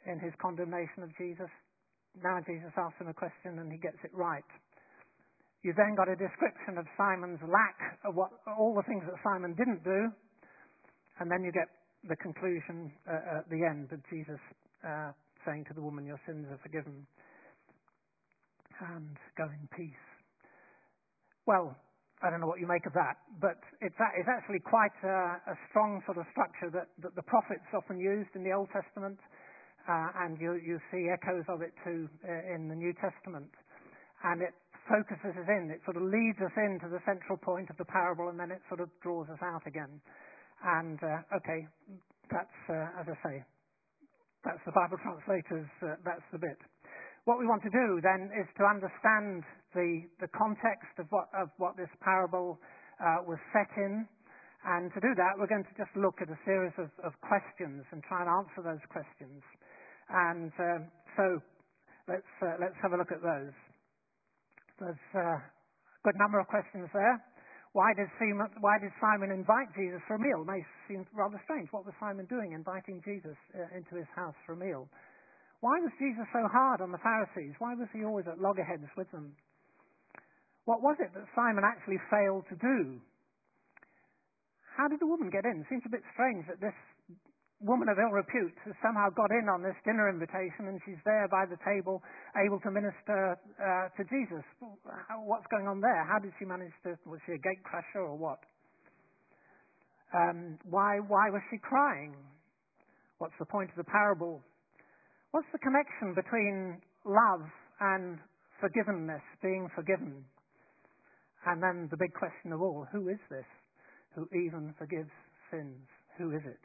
in 0.03 0.19
his 0.19 0.35
condemnation 0.41 1.03
of 1.03 1.11
Jesus. 1.15 1.47
Now 2.19 2.43
Jesus 2.43 2.71
asks 2.75 2.99
him 2.99 3.07
a 3.07 3.15
question 3.15 3.63
and 3.63 3.71
he 3.71 3.79
gets 3.79 3.99
it 4.03 4.11
right. 4.11 4.43
You've 5.63 5.77
then 5.77 5.95
got 5.95 6.09
a 6.09 6.17
description 6.17 6.75
of 6.81 6.89
Simon's 6.97 7.39
lack 7.45 7.77
of 8.03 8.17
what, 8.17 8.33
all 8.57 8.73
the 8.73 8.83
things 8.83 9.05
that 9.05 9.15
Simon 9.23 9.53
didn't 9.53 9.85
do. 9.85 10.09
And 11.21 11.29
then 11.29 11.45
you 11.45 11.53
get 11.53 11.69
the 12.09 12.17
conclusion 12.17 12.91
uh, 13.05 13.39
at 13.39 13.49
the 13.53 13.61
end 13.61 13.93
of 13.93 14.01
Jesus 14.09 14.41
uh, 14.81 15.13
saying 15.45 15.69
to 15.69 15.73
the 15.77 15.81
woman, 15.81 16.05
Your 16.05 16.19
sins 16.25 16.49
are 16.49 16.57
forgiven, 16.65 17.05
and 18.81 19.17
go 19.37 19.45
in 19.45 19.63
peace. 19.75 20.05
Well, 21.45 21.77
I 22.21 22.29
don't 22.29 22.37
know 22.37 22.49
what 22.49 22.61
you 22.61 22.69
make 22.69 22.85
of 22.85 22.93
that, 22.93 23.17
but 23.41 23.57
it's, 23.81 23.97
it's 23.97 24.29
actually 24.29 24.61
quite 24.61 24.93
a, 25.01 25.41
a, 25.41 25.55
strong 25.69 26.05
sort 26.05 26.21
of 26.21 26.25
structure 26.29 26.69
that, 26.69 26.93
that, 27.01 27.17
the 27.17 27.25
prophets 27.25 27.65
often 27.73 27.97
used 27.97 28.29
in 28.37 28.45
the 28.45 28.53
Old 28.53 28.69
Testament, 28.69 29.17
uh, 29.89 30.21
and 30.21 30.37
you, 30.37 30.53
you, 30.61 30.77
see 30.93 31.09
echoes 31.09 31.45
of 31.49 31.65
it 31.65 31.73
too 31.81 32.05
uh, 32.21 32.53
in 32.53 32.69
the 32.69 32.77
New 32.77 32.93
Testament. 33.01 33.49
And 34.21 34.45
it 34.45 34.53
focuses 34.85 35.33
us 35.33 35.49
in, 35.49 35.73
it 35.73 35.81
sort 35.81 35.97
of 35.97 36.05
leads 36.05 36.37
us 36.45 36.53
into 36.61 36.93
the 36.93 37.01
central 37.09 37.41
point 37.41 37.73
of 37.73 37.77
the 37.81 37.89
parable, 37.89 38.29
and 38.29 38.37
then 38.37 38.53
it 38.53 38.61
sort 38.69 38.85
of 38.85 38.89
draws 39.01 39.25
us 39.33 39.41
out 39.41 39.65
again. 39.65 39.97
And 40.61 41.01
uh, 41.01 41.37
okay, 41.41 41.65
that's 42.29 42.59
uh, 42.69 43.01
as 43.01 43.09
I 43.09 43.17
say, 43.25 43.35
that's 44.45 44.61
the 44.69 44.77
Bible 44.77 45.01
translators. 45.01 45.69
Uh, 45.81 45.97
that's 46.05 46.25
the 46.29 46.37
bit. 46.37 46.61
What 47.25 47.37
we 47.37 47.45
want 47.45 47.61
to 47.63 47.69
do 47.69 48.01
then 48.01 48.33
is 48.33 48.49
to 48.57 48.65
understand 48.65 49.45
the 49.77 50.09
the 50.19 50.29
context 50.33 50.97
of 50.97 51.05
what 51.13 51.29
of 51.37 51.53
what 51.61 51.77
this 51.77 51.91
parable 52.01 52.57
uh, 52.97 53.21
was 53.25 53.37
set 53.53 53.69
in. 53.77 54.07
And 54.65 54.93
to 54.93 55.01
do 55.01 55.13
that, 55.17 55.37
we're 55.37 55.49
going 55.49 55.65
to 55.65 55.77
just 55.77 55.89
look 55.97 56.21
at 56.21 56.29
a 56.29 56.37
series 56.45 56.73
of, 56.77 56.89
of 57.01 57.17
questions 57.25 57.81
and 57.89 58.01
try 58.05 58.21
and 58.21 58.29
answer 58.29 58.61
those 58.61 58.81
questions. 58.93 59.41
And 60.09 60.53
um, 60.61 60.81
so 61.17 61.25
let's 62.09 62.33
uh, 62.41 62.57
let's 62.61 62.77
have 62.81 62.93
a 62.93 62.97
look 62.97 63.13
at 63.13 63.21
those. 63.21 63.53
There's 64.81 65.05
uh, 65.13 65.37
a 65.37 66.01
good 66.01 66.17
number 66.17 66.41
of 66.41 66.49
questions 66.49 66.89
there. 66.93 67.21
Why 67.73 67.93
did, 67.95 68.09
Simon, 68.19 68.49
why 68.59 68.81
did 68.81 68.91
Simon 68.99 69.31
invite 69.31 69.71
Jesus 69.77 70.01
for 70.03 70.17
a 70.17 70.19
meal? 70.19 70.43
It 70.43 70.49
may 70.49 70.61
seem 70.89 71.07
rather 71.15 71.39
strange. 71.45 71.71
What 71.71 71.85
was 71.85 71.95
Simon 72.01 72.27
doing 72.27 72.51
inviting 72.51 72.99
Jesus 73.05 73.37
uh, 73.55 73.77
into 73.77 73.95
his 73.95 74.09
house 74.11 74.35
for 74.43 74.53
a 74.53 74.59
meal? 74.59 74.89
Why 75.61 75.77
was 75.77 75.93
Jesus 76.01 76.25
so 76.33 76.41
hard 76.49 76.81
on 76.81 76.89
the 76.89 77.01
Pharisees? 77.01 77.53
Why 77.61 77.77
was 77.77 77.87
he 77.93 78.01
always 78.03 78.25
at 78.25 78.41
loggerheads 78.41 78.89
with 78.97 79.09
them? 79.13 79.37
What 80.65 80.81
was 80.81 80.97
it 80.97 81.13
that 81.13 81.25
Simon 81.37 81.61
actually 81.61 82.01
failed 82.09 82.45
to 82.49 82.57
do? 82.57 82.97
How 84.77 84.89
did 84.89 84.97
the 84.97 85.05
woman 85.05 85.29
get 85.29 85.45
in? 85.45 85.61
It 85.61 85.67
seems 85.69 85.85
a 85.85 85.93
bit 85.93 86.01
strange 86.13 86.49
that 86.49 86.57
this 86.57 86.73
woman 87.61 87.85
of 87.89 87.97
ill 88.01 88.09
repute 88.09 88.57
has 88.65 88.73
somehow 88.81 89.13
got 89.13 89.29
in 89.29 89.45
on 89.45 89.61
this 89.61 89.77
dinner 89.85 90.09
invitation 90.09 90.65
and 90.65 90.81
she's 90.81 90.97
there 91.05 91.29
by 91.29 91.45
the 91.45 91.57
table 91.61 92.01
able 92.33 92.57
to 92.65 92.73
minister 92.73 93.37
uh, 93.61 93.85
to 93.93 94.01
Jesus. 94.09 94.41
What's 95.29 95.45
going 95.53 95.69
on 95.69 95.77
there? 95.77 96.01
How 96.09 96.17
did 96.17 96.33
she 96.41 96.45
manage 96.45 96.73
to, 96.89 96.97
was 97.05 97.21
she 97.29 97.37
a 97.37 97.41
gate 97.41 97.61
crasher 97.61 98.01
or 98.01 98.17
what? 98.17 98.41
Um, 100.09 100.57
why, 100.65 100.97
why 101.05 101.29
was 101.29 101.41
she 101.53 101.61
crying? 101.61 102.17
What's 103.19 103.37
the 103.37 103.45
point 103.45 103.69
of 103.69 103.77
the 103.77 103.85
parable? 103.85 104.41
What's 105.31 105.47
the 105.55 105.63
connection 105.63 106.11
between 106.11 106.81
love 107.07 107.47
and 107.79 108.19
forgiveness, 108.59 109.23
being 109.41 109.69
forgiven? 109.73 110.25
And 111.47 111.63
then 111.63 111.87
the 111.89 111.97
big 111.97 112.13
question 112.13 112.51
of 112.51 112.61
all, 112.61 112.85
who 112.91 113.07
is 113.07 113.19
this 113.31 113.47
who 114.15 114.27
even 114.35 114.75
forgives 114.77 115.11
sins? 115.49 115.87
Who 116.19 116.35
is 116.35 116.43
it? 116.43 116.59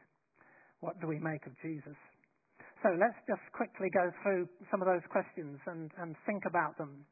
What 0.80 0.98
do 1.00 1.06
we 1.06 1.18
make 1.22 1.46
of 1.46 1.54
Jesus? 1.62 1.94
So 2.82 2.90
let's 2.98 3.16
just 3.30 3.42
quickly 3.54 3.86
go 3.94 4.10
through 4.22 4.50
some 4.70 4.82
of 4.82 4.90
those 4.90 5.06
questions 5.14 5.62
and, 5.66 5.90
and 6.02 6.18
think 6.26 6.42
about 6.44 6.76
them. 6.76 7.06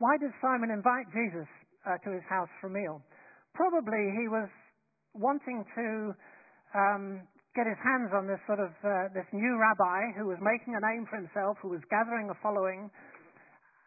Why 0.00 0.16
did 0.16 0.32
Simon 0.40 0.72
invite 0.72 1.06
Jesus 1.12 1.48
uh, 1.84 2.00
to 2.00 2.16
his 2.16 2.24
house 2.28 2.48
for 2.60 2.66
a 2.66 2.74
meal? 2.74 3.04
Probably 3.52 4.10
he 4.18 4.26
was 4.26 4.48
wanting 5.12 5.62
to 5.76 5.86
um, 6.74 7.04
get 7.54 7.70
his 7.70 7.78
hands 7.78 8.10
on 8.10 8.26
this 8.26 8.42
sort 8.50 8.58
of 8.58 8.74
uh, 8.82 9.06
this 9.14 9.26
new 9.30 9.54
rabbi 9.54 10.10
who 10.18 10.26
was 10.26 10.38
making 10.42 10.74
a 10.74 10.82
name 10.82 11.06
for 11.06 11.22
himself, 11.22 11.54
who 11.62 11.70
was 11.70 11.80
gathering 11.86 12.26
a 12.26 12.36
following, 12.42 12.90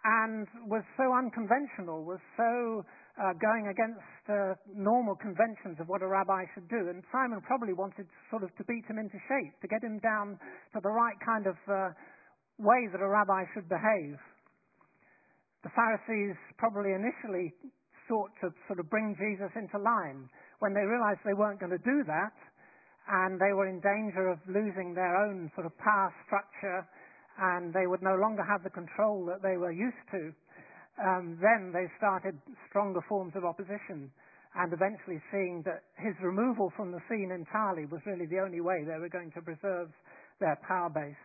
and 0.08 0.48
was 0.72 0.88
so 0.96 1.12
unconventional, 1.12 2.08
was 2.08 2.24
so 2.40 2.88
uh, 3.20 3.36
going 3.44 3.68
against 3.68 4.24
uh, 4.32 4.56
normal 4.72 5.20
conventions 5.20 5.76
of 5.84 5.92
what 5.92 6.00
a 6.00 6.08
rabbi 6.08 6.48
should 6.56 6.68
do. 6.72 6.88
And 6.88 7.04
Simon 7.12 7.44
probably 7.44 7.76
wanted 7.76 8.08
sort 8.32 8.48
of 8.48 8.56
to 8.56 8.64
beat 8.72 8.88
him 8.88 8.96
into 8.96 9.20
shape, 9.28 9.60
to 9.60 9.68
get 9.68 9.84
him 9.84 10.00
down 10.00 10.40
to 10.72 10.80
the 10.80 10.90
right 10.90 11.20
kind 11.20 11.44
of 11.44 11.60
uh, 11.68 11.92
way 12.64 12.88
that 12.96 13.04
a 13.04 13.10
rabbi 13.10 13.44
should 13.52 13.68
behave. 13.68 14.16
The 15.68 15.72
Pharisees 15.76 16.40
probably 16.56 16.96
initially 16.96 17.52
sought 18.08 18.32
to 18.40 18.56
sort 18.72 18.80
of 18.80 18.88
bring 18.88 19.12
Jesus 19.20 19.52
into 19.60 19.76
line 19.76 20.32
when 20.64 20.72
they 20.72 20.88
realized 20.88 21.20
they 21.28 21.36
weren't 21.36 21.60
going 21.60 21.76
to 21.76 21.84
do 21.84 22.08
that 22.08 22.32
and 23.08 23.40
they 23.40 23.54
were 23.54 23.68
in 23.68 23.80
danger 23.80 24.28
of 24.28 24.40
losing 24.48 24.94
their 24.94 25.16
own 25.16 25.52
sort 25.56 25.66
of 25.66 25.78
power 25.80 26.14
structure 26.26 26.86
and 27.40 27.74
they 27.74 27.88
would 27.88 28.02
no 28.02 28.16
longer 28.16 28.44
have 28.44 28.64
the 28.64 28.70
control 28.70 29.26
that 29.26 29.42
they 29.42 29.56
were 29.56 29.72
used 29.72 30.04
to 30.12 30.34
um, 30.98 31.38
then 31.42 31.70
they 31.70 31.86
started 31.98 32.34
stronger 32.70 33.02
forms 33.08 33.34
of 33.36 33.46
opposition 33.46 34.10
and 34.58 34.74
eventually 34.74 35.22
seeing 35.30 35.62
that 35.66 35.86
his 36.02 36.18
removal 36.22 36.74
from 36.76 36.92
the 36.92 37.02
scene 37.06 37.30
entirely 37.30 37.86
was 37.86 38.02
really 38.10 38.26
the 38.26 38.42
only 38.42 38.62
way 38.62 38.82
they 38.82 38.98
were 38.98 39.10
going 39.10 39.30
to 39.38 39.42
preserve 39.42 39.94
their 40.40 40.58
power 40.66 40.90
base. 40.90 41.22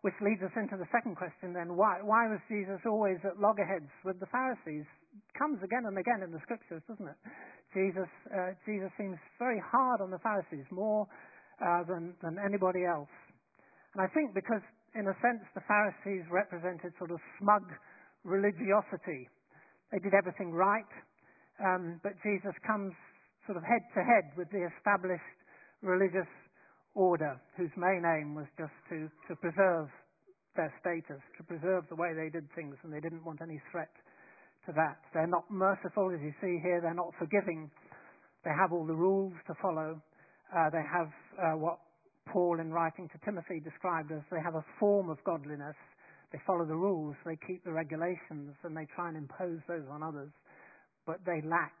Which 0.00 0.16
leads 0.22 0.40
us 0.40 0.54
into 0.56 0.80
the 0.80 0.88
second 0.88 1.16
question 1.16 1.52
then, 1.52 1.76
why, 1.76 2.00
why 2.00 2.30
was 2.30 2.40
Jesus 2.48 2.80
always 2.86 3.18
at 3.24 3.36
loggerheads 3.36 3.90
with 4.04 4.16
the 4.20 4.30
Pharisees? 4.32 4.86
Comes 5.36 5.62
again 5.62 5.86
and 5.86 5.96
again 5.96 6.22
in 6.22 6.30
the 6.30 6.42
scriptures, 6.42 6.82
doesn't 6.88 7.06
it? 7.06 7.20
Jesus, 7.76 8.10
uh, 8.32 8.56
Jesus 8.64 8.90
seems 8.96 9.16
very 9.38 9.60
hard 9.60 10.00
on 10.00 10.10
the 10.10 10.18
Pharisees, 10.18 10.64
more 10.70 11.06
uh, 11.60 11.84
than, 11.84 12.14
than 12.22 12.38
anybody 12.40 12.84
else. 12.84 13.12
And 13.94 14.00
I 14.02 14.08
think 14.12 14.34
because, 14.34 14.64
in 14.94 15.06
a 15.06 15.16
sense, 15.20 15.44
the 15.54 15.64
Pharisees 15.68 16.24
represented 16.30 16.92
sort 16.98 17.10
of 17.10 17.20
smug 17.40 17.64
religiosity. 18.24 19.28
They 19.92 20.00
did 20.00 20.12
everything 20.12 20.52
right, 20.52 20.92
um, 21.60 22.00
but 22.02 22.12
Jesus 22.22 22.52
comes 22.66 22.92
sort 23.46 23.56
of 23.56 23.64
head 23.64 23.84
to 23.96 24.00
head 24.04 24.32
with 24.36 24.50
the 24.50 24.68
established 24.76 25.38
religious 25.80 26.28
order, 26.94 27.40
whose 27.56 27.72
main 27.76 28.02
aim 28.04 28.34
was 28.34 28.46
just 28.58 28.74
to, 28.90 29.08
to 29.28 29.36
preserve 29.36 29.88
their 30.56 30.72
status, 30.80 31.22
to 31.38 31.42
preserve 31.44 31.86
the 31.88 31.96
way 31.96 32.12
they 32.12 32.28
did 32.28 32.44
things, 32.52 32.74
and 32.82 32.92
they 32.92 33.00
didn't 33.00 33.24
want 33.24 33.40
any 33.40 33.60
threat 33.70 33.92
to 34.68 34.72
that. 34.76 35.00
They're 35.14 35.26
not 35.26 35.48
merciful, 35.50 36.12
as 36.12 36.20
you 36.20 36.32
see 36.40 36.60
here. 36.62 36.80
They're 36.80 36.94
not 36.94 37.12
forgiving. 37.18 37.70
They 38.44 38.52
have 38.52 38.72
all 38.72 38.86
the 38.86 38.94
rules 38.94 39.32
to 39.48 39.54
follow. 39.60 40.00
Uh, 40.54 40.70
they 40.70 40.84
have 40.84 41.08
uh, 41.40 41.56
what 41.56 41.78
Paul, 42.30 42.60
in 42.60 42.70
writing 42.70 43.08
to 43.08 43.18
Timothy, 43.24 43.60
described 43.64 44.12
as 44.12 44.20
they 44.30 44.40
have 44.44 44.54
a 44.54 44.64
form 44.78 45.08
of 45.08 45.16
godliness. 45.24 45.76
They 46.32 46.38
follow 46.46 46.66
the 46.66 46.76
rules, 46.76 47.16
they 47.24 47.38
keep 47.46 47.64
the 47.64 47.72
regulations, 47.72 48.52
and 48.62 48.76
they 48.76 48.86
try 48.94 49.08
and 49.08 49.16
impose 49.16 49.60
those 49.66 49.88
on 49.90 50.02
others. 50.02 50.28
But 51.06 51.20
they 51.24 51.40
lack 51.48 51.72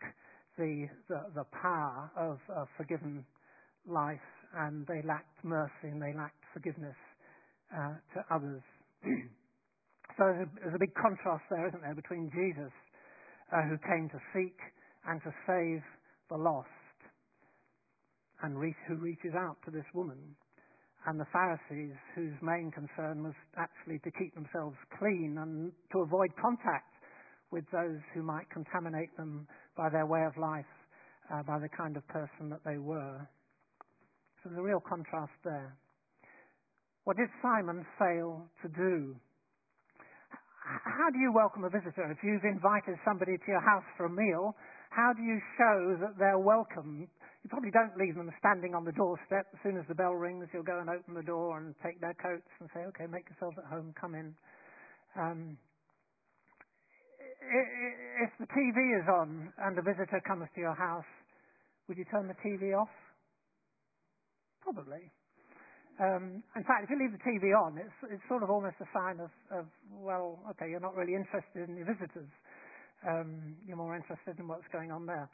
the, 0.56 0.88
the, 1.08 1.20
the 1.34 1.44
power 1.60 2.10
of 2.16 2.38
a 2.48 2.64
forgiven 2.78 3.26
life, 3.86 4.24
and 4.56 4.86
they 4.86 5.02
lack 5.06 5.26
mercy 5.44 5.92
and 5.92 6.00
they 6.00 6.14
lack 6.16 6.32
forgiveness 6.54 6.96
uh, 7.76 7.94
to 8.14 8.24
others. 8.34 8.62
so 10.18 10.34
there's 10.34 10.74
a, 10.74 10.82
big 10.82 10.94
contrast 10.98 11.46
there, 11.48 11.68
isn't 11.68 11.80
there, 11.80 11.94
between 11.94 12.28
Jesus, 12.34 12.74
uh, 13.54 13.62
who 13.70 13.78
came 13.86 14.10
to 14.10 14.18
seek 14.34 14.58
and 15.06 15.22
to 15.22 15.30
save 15.46 15.80
the 16.28 16.36
lost, 16.36 16.68
and 18.42 18.58
who 18.58 18.94
reaches 18.96 19.32
out 19.38 19.56
to 19.64 19.70
this 19.70 19.86
woman, 19.94 20.18
and 21.06 21.18
the 21.18 21.26
Pharisees, 21.32 21.94
whose 22.14 22.34
main 22.42 22.70
concern 22.74 23.22
was 23.22 23.34
actually 23.56 23.98
to 24.00 24.10
keep 24.18 24.34
themselves 24.34 24.76
clean 24.98 25.38
and 25.38 25.72
to 25.92 26.02
avoid 26.02 26.28
contact 26.42 26.92
with 27.50 27.64
those 27.72 28.02
who 28.12 28.22
might 28.22 28.50
contaminate 28.50 29.14
them 29.16 29.46
by 29.76 29.88
their 29.88 30.04
way 30.04 30.24
of 30.26 30.36
life, 30.36 30.68
uh, 31.32 31.42
by 31.46 31.58
the 31.58 31.68
kind 31.70 31.96
of 31.96 32.06
person 32.08 32.50
that 32.50 32.60
they 32.66 32.76
were. 32.76 33.22
So 34.42 34.50
there's 34.50 34.58
a 34.58 34.62
real 34.62 34.82
contrast 34.82 35.32
there. 35.44 35.74
What 37.04 37.16
did 37.16 37.28
Simon 37.40 37.86
fail 37.98 38.44
to 38.62 38.68
do? 38.68 39.16
How 40.68 41.08
do 41.08 41.18
you 41.18 41.32
welcome 41.32 41.64
a 41.64 41.72
visitor? 41.72 42.12
If 42.12 42.20
you've 42.20 42.44
invited 42.44 43.00
somebody 43.00 43.38
to 43.40 43.48
your 43.48 43.64
house 43.64 43.88
for 43.96 44.04
a 44.04 44.12
meal, 44.12 44.52
how 44.90 45.14
do 45.16 45.22
you 45.22 45.40
show 45.56 45.96
that 46.04 46.20
they're 46.20 46.38
welcome? 46.38 47.08
You 47.42 47.48
probably 47.48 47.70
don't 47.72 47.96
leave 47.96 48.14
them 48.14 48.28
standing 48.38 48.74
on 48.74 48.84
the 48.84 48.92
doorstep. 48.92 49.48
As 49.48 49.60
soon 49.62 49.78
as 49.78 49.88
the 49.88 49.94
bell 49.94 50.12
rings, 50.12 50.44
you'll 50.52 50.68
go 50.68 50.76
and 50.76 50.90
open 50.90 51.14
the 51.14 51.24
door 51.24 51.56
and 51.56 51.74
take 51.82 52.00
their 52.04 52.12
coats 52.20 52.52
and 52.60 52.68
say, 52.74 52.84
okay, 52.92 53.08
make 53.08 53.24
yourselves 53.32 53.56
at 53.56 53.64
home, 53.64 53.94
come 53.98 54.14
in. 54.14 54.36
Um, 55.16 55.56
if 58.20 58.30
the 58.36 58.48
TV 58.52 58.76
is 59.00 59.08
on 59.08 59.48
and 59.64 59.78
a 59.78 59.82
visitor 59.82 60.20
comes 60.28 60.48
to 60.54 60.60
your 60.60 60.74
house, 60.76 61.08
would 61.88 61.96
you 61.96 62.04
turn 62.12 62.28
the 62.28 62.36
TV 62.44 62.76
off? 62.76 62.92
Probably. 64.60 65.08
Um, 65.98 66.46
in 66.54 66.62
fact, 66.62 66.86
if 66.86 66.90
you 66.94 66.98
leave 66.98 67.10
the 67.10 67.24
TV 67.26 67.50
on, 67.50 67.74
it's, 67.74 67.98
it's 68.06 68.22
sort 68.30 68.46
of 68.46 68.50
almost 68.50 68.78
a 68.78 68.86
sign 68.94 69.18
of, 69.18 69.34
of, 69.50 69.66
well, 69.90 70.38
okay, 70.54 70.70
you're 70.70 70.82
not 70.82 70.94
really 70.94 71.18
interested 71.18 71.66
in 71.66 71.74
your 71.74 71.90
visitors. 71.90 72.30
Um, 73.02 73.58
you're 73.66 73.78
more 73.78 73.98
interested 73.98 74.38
in 74.38 74.46
what's 74.46 74.66
going 74.70 74.90
on 74.94 75.06
there. 75.06 75.26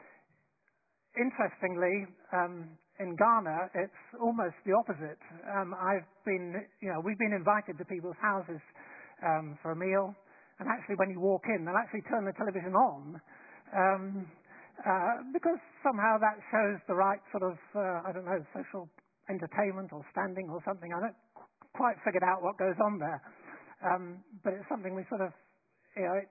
Interestingly, 1.20 2.08
um, 2.32 2.72
in 2.98 3.12
Ghana, 3.16 3.76
it's 3.76 4.02
almost 4.20 4.56
the 4.64 4.72
opposite. 4.72 5.20
Um, 5.52 5.76
I've 5.76 6.08
been, 6.24 6.56
you 6.80 6.88
know, 6.88 7.00
we've 7.04 7.20
been 7.20 7.36
invited 7.36 7.76
to 7.78 7.84
people's 7.84 8.18
houses 8.20 8.60
um, 9.20 9.58
for 9.60 9.72
a 9.72 9.76
meal, 9.76 10.16
and 10.58 10.68
actually, 10.68 10.96
when 10.96 11.10
you 11.10 11.20
walk 11.20 11.42
in, 11.50 11.64
they'll 11.64 11.76
actually 11.76 12.06
turn 12.08 12.24
the 12.24 12.32
television 12.38 12.74
on 12.74 13.20
um, 13.74 14.26
uh, 14.86 15.26
because 15.32 15.58
somehow 15.82 16.18
that 16.18 16.38
shows 16.50 16.78
the 16.86 16.94
right 16.94 17.18
sort 17.34 17.42
of, 17.42 17.58
uh, 17.74 18.06
I 18.06 18.12
don't 18.14 18.24
know, 18.24 18.38
social 18.54 18.88
entertainment 19.28 19.92
or 19.92 20.04
standing 20.12 20.48
or 20.50 20.60
something. 20.64 20.92
I 20.92 21.00
don't 21.00 21.20
quite 21.74 21.96
figured 22.04 22.24
out 22.24 22.42
what 22.42 22.58
goes 22.58 22.76
on 22.78 22.98
there, 22.98 23.20
um, 23.82 24.22
but 24.42 24.54
it's 24.54 24.68
something 24.68 24.94
we 24.94 25.04
sort 25.08 25.20
of, 25.20 25.32
you 25.96 26.04
know, 26.04 26.16
it 26.20 26.28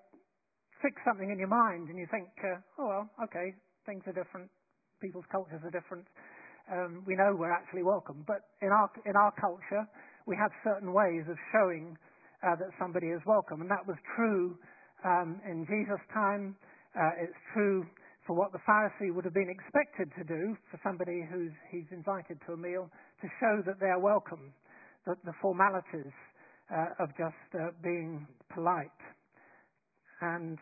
fix 0.82 1.00
something 1.08 1.32
in 1.32 1.40
your 1.40 1.52
mind, 1.52 1.88
and 1.88 1.98
you 1.98 2.08
think, 2.12 2.28
uh, 2.44 2.60
oh 2.80 2.88
well, 2.88 3.06
okay, 3.24 3.56
things 3.86 4.04
are 4.08 4.16
different 4.16 4.52
people's 5.04 5.28
cultures 5.28 5.60
are 5.68 5.76
different. 5.76 6.08
Um, 6.72 7.04
we 7.04 7.20
know 7.20 7.36
we're 7.36 7.52
actually 7.52 7.84
welcome. 7.84 8.24
But 8.24 8.48
in 8.64 8.72
our, 8.72 8.88
in 9.04 9.20
our 9.20 9.36
culture, 9.36 9.84
we 10.26 10.40
have 10.40 10.56
certain 10.64 10.96
ways 10.96 11.28
of 11.28 11.36
showing 11.52 12.00
uh, 12.40 12.56
that 12.56 12.72
somebody 12.80 13.12
is 13.12 13.20
welcome. 13.28 13.60
And 13.60 13.68
that 13.68 13.84
was 13.84 14.00
true 14.16 14.56
um, 15.04 15.44
in 15.44 15.68
Jesus' 15.68 16.00
time. 16.16 16.56
Uh, 16.96 17.28
it's 17.28 17.40
true 17.52 17.84
for 18.26 18.36
what 18.36 18.52
the 18.52 18.60
Pharisee 18.68 19.14
would 19.14 19.26
have 19.26 19.34
been 19.34 19.50
expected 19.50 20.12
to 20.18 20.24
do 20.24 20.56
for 20.72 20.80
somebody 20.84 21.28
who's 21.32 21.52
he's 21.72 21.90
invited 21.92 22.40
to 22.48 22.54
a 22.54 22.58
meal 22.58 22.90
to 23.22 23.28
show 23.40 23.62
that 23.66 23.80
they're 23.80 24.00
welcome, 24.00 24.54
that 25.06 25.18
the 25.26 25.34
formalities 25.42 26.14
uh, 26.72 27.04
of 27.04 27.10
just 27.18 27.48
uh, 27.56 27.72
being 27.84 28.28
polite. 28.54 28.90
And 30.22 30.58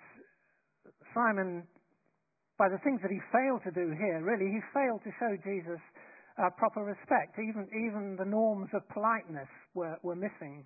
Simon 1.14 1.68
by 2.62 2.70
the 2.70 2.78
things 2.86 3.02
that 3.02 3.10
he 3.10 3.18
failed 3.34 3.66
to 3.66 3.74
do 3.74 3.90
here, 3.90 4.22
really, 4.22 4.46
he 4.46 4.62
failed 4.70 5.02
to 5.02 5.10
show 5.18 5.34
Jesus 5.42 5.82
uh, 6.38 6.46
proper 6.62 6.86
respect. 6.86 7.34
Even, 7.42 7.66
even 7.74 8.16
the 8.20 8.30
norms 8.30 8.70
of 8.78 8.88
politeness 8.94 9.50
were, 9.74 9.98
were 10.04 10.14
missing. 10.14 10.64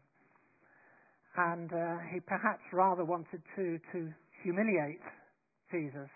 And 1.38 1.72
uh, 1.72 2.04
he 2.12 2.20
perhaps 2.20 2.60
rather 2.74 3.06
wanted 3.06 3.40
to, 3.56 3.80
to 3.94 4.12
humiliate 4.44 5.00
Jesus 5.72 6.12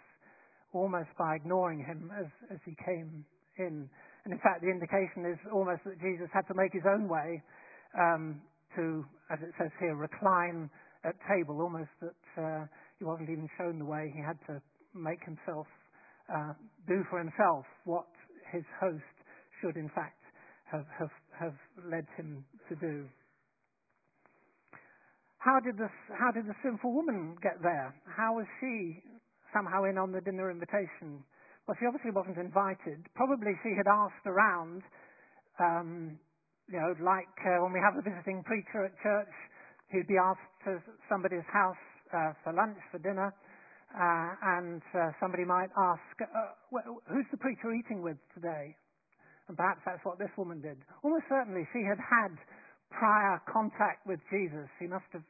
almost 0.74 1.10
by 1.18 1.36
ignoring 1.36 1.80
him 1.80 2.12
as, 2.18 2.28
as 2.52 2.60
he 2.66 2.76
came 2.86 3.26
in. 3.58 3.90
And 4.26 4.34
in 4.34 4.40
fact, 4.40 4.62
the 4.62 4.70
indication 4.70 5.26
is 5.26 5.40
almost 5.54 5.82
that 5.86 6.00
Jesus 6.00 6.30
had 6.34 6.48
to 6.48 6.54
make 6.54 6.74
his 6.74 6.84
own 6.86 7.08
way 7.08 7.42
um, 7.98 8.42
to, 8.76 9.06
as 9.32 9.40
it 9.42 9.54
says 9.58 9.72
here, 9.80 9.96
recline 9.96 10.70
at 11.04 11.16
table, 11.28 11.62
almost 11.62 11.90
that 12.02 12.22
uh, 12.38 12.66
he 13.00 13.06
wasn't 13.06 13.30
even 13.30 13.48
shown 13.58 13.80
the 13.80 13.86
way. 13.86 14.12
He 14.14 14.22
had 14.22 14.38
to 14.48 14.62
make 14.94 15.24
himself 15.24 15.66
uh, 16.28 16.54
do 16.88 17.04
for 17.10 17.20
himself 17.20 17.66
what 17.86 18.08
his 18.52 18.64
host 18.80 19.16
should 19.62 19.76
in 19.76 19.90
fact 19.90 20.22
have, 20.72 20.86
have, 20.98 21.14
have 21.40 21.56
led 21.90 22.06
him 22.18 22.46
to 22.70 22.76
do. 22.76 23.08
How 25.40 25.60
did, 25.64 25.80
how 26.12 26.32
did 26.32 26.46
the 26.46 26.56
sinful 26.62 26.94
woman 26.94 27.38
get 27.42 27.62
there? 27.64 27.96
How 28.06 28.36
was 28.36 28.46
she 28.60 29.02
somehow 29.54 29.86
in 29.86 29.98
on 29.98 30.12
the 30.12 30.22
dinner 30.22 30.52
invitation? 30.52 31.24
Well, 31.68 31.78
she 31.80 31.86
obviously 31.86 32.12
wasn't 32.12 32.38
invited. 32.38 33.06
Probably 33.14 33.54
she 33.62 33.78
had 33.78 33.86
asked 33.86 34.26
around, 34.26 34.82
um, 35.60 36.18
you 36.66 36.82
know, 36.82 36.98
like 37.04 37.30
uh, 37.46 37.62
when 37.62 37.74
we 37.74 37.82
have 37.82 37.94
a 37.94 38.02
visiting 38.02 38.42
preacher 38.42 38.86
at 38.86 38.94
church, 39.06 39.34
he'd 39.94 40.08
be 40.10 40.18
asked 40.18 40.54
to 40.66 40.82
somebody's 41.10 41.46
house 41.54 41.84
uh, 42.10 42.34
for 42.44 42.54
lunch, 42.54 42.78
for 42.90 42.98
dinner, 42.98 43.34
uh, 43.94 44.30
and 44.58 44.82
uh, 44.94 45.14
somebody 45.22 45.46
might 45.46 45.70
ask, 45.78 46.14
uh, 46.22 46.54
who's 47.10 47.26
the 47.30 47.38
preacher 47.38 47.74
eating 47.74 48.02
with 48.02 48.18
today? 48.34 48.74
And 49.50 49.58
perhaps 49.58 49.82
that's 49.86 50.02
what 50.06 50.18
this 50.18 50.30
woman 50.38 50.62
did. 50.62 50.78
Almost 51.02 51.26
certainly 51.30 51.66
she 51.74 51.82
had 51.82 51.98
had 51.98 52.38
prior 52.90 53.42
contact 53.50 54.06
with 54.06 54.22
Jesus. 54.30 54.70
She 54.78 54.86
must 54.86 55.10
have, 55.14 55.26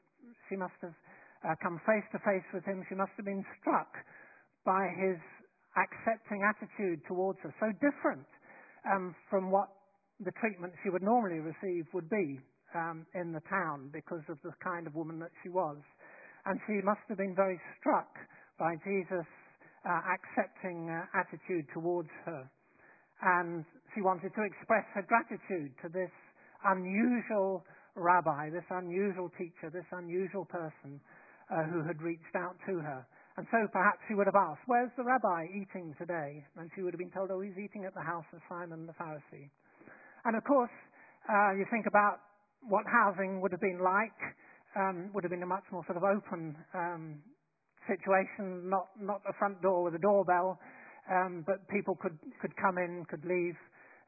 she 0.51 0.55
must 0.55 0.75
have 0.83 0.95
uh, 1.43 1.55
come 1.63 1.79
face 1.87 2.05
to 2.11 2.19
face 2.19 2.45
with 2.53 2.65
him. 2.65 2.83
She 2.89 2.95
must 2.95 3.11
have 3.17 3.25
been 3.25 3.45
struck 3.59 3.91
by 4.65 4.91
his 4.99 5.17
accepting 5.77 6.43
attitude 6.43 7.01
towards 7.07 7.39
her. 7.43 7.53
So 7.59 7.71
different 7.79 8.27
um, 8.83 9.15
from 9.29 9.51
what 9.51 9.69
the 10.19 10.31
treatment 10.39 10.73
she 10.83 10.89
would 10.89 11.03
normally 11.03 11.39
receive 11.39 11.87
would 11.93 12.09
be 12.09 12.39
um, 12.75 13.05
in 13.15 13.31
the 13.31 13.41
town 13.47 13.89
because 13.93 14.23
of 14.29 14.37
the 14.43 14.51
kind 14.63 14.87
of 14.87 14.95
woman 14.95 15.19
that 15.19 15.31
she 15.43 15.49
was. 15.49 15.77
And 16.45 16.59
she 16.67 16.83
must 16.83 17.03
have 17.07 17.17
been 17.17 17.35
very 17.35 17.59
struck 17.79 18.11
by 18.57 18.75
Jesus' 18.83 19.27
uh, 19.87 20.01
accepting 20.11 20.89
uh, 20.91 21.07
attitude 21.15 21.67
towards 21.73 22.09
her. 22.25 22.49
And 23.21 23.63
she 23.95 24.01
wanted 24.01 24.31
to 24.35 24.43
express 24.43 24.87
her 24.95 25.03
gratitude 25.03 25.71
to 25.83 25.89
this 25.89 26.11
unusual 26.63 27.63
rabbi, 27.95 28.49
this 28.49 28.67
unusual 28.71 29.31
teacher, 29.37 29.71
this 29.71 29.87
unusual 29.91 30.45
person 30.45 30.99
uh, 31.49 31.63
who 31.69 31.83
had 31.83 32.01
reached 32.01 32.35
out 32.35 32.55
to 32.65 32.79
her. 32.79 33.05
And 33.37 33.47
so 33.51 33.67
perhaps 33.71 33.99
she 34.07 34.15
would 34.15 34.27
have 34.27 34.35
asked, 34.35 34.61
Where's 34.65 34.91
the 34.97 35.03
rabbi 35.03 35.47
eating 35.51 35.95
today? 35.97 36.43
And 36.57 36.69
she 36.75 36.81
would 36.81 36.93
have 36.93 36.99
been 36.99 37.11
told, 37.11 37.31
Oh, 37.31 37.41
he's 37.41 37.57
eating 37.57 37.85
at 37.85 37.93
the 37.93 38.03
house 38.03 38.27
of 38.33 38.41
Simon 38.49 38.85
the 38.85 38.93
Pharisee. 38.93 39.47
And 40.25 40.35
of 40.35 40.43
course, 40.43 40.73
uh, 41.29 41.55
you 41.55 41.65
think 41.71 41.85
about 41.87 42.19
what 42.67 42.83
housing 42.85 43.39
would 43.41 43.51
have 43.51 43.61
been 43.61 43.79
like, 43.79 44.19
um, 44.75 45.09
would 45.13 45.23
have 45.23 45.31
been 45.31 45.43
a 45.43 45.49
much 45.49 45.63
more 45.71 45.83
sort 45.85 45.97
of 45.97 46.03
open 46.03 46.55
um, 46.73 47.23
situation, 47.87 48.69
not 48.69 48.89
not 48.99 49.21
a 49.27 49.33
front 49.39 49.61
door 49.61 49.83
with 49.83 49.95
a 49.95 49.99
doorbell, 49.99 50.59
um, 51.09 51.43
but 51.47 51.67
people 51.69 51.95
could 52.01 52.17
could 52.41 52.55
come 52.57 52.77
in, 52.77 53.05
could 53.09 53.23
leave, 53.25 53.55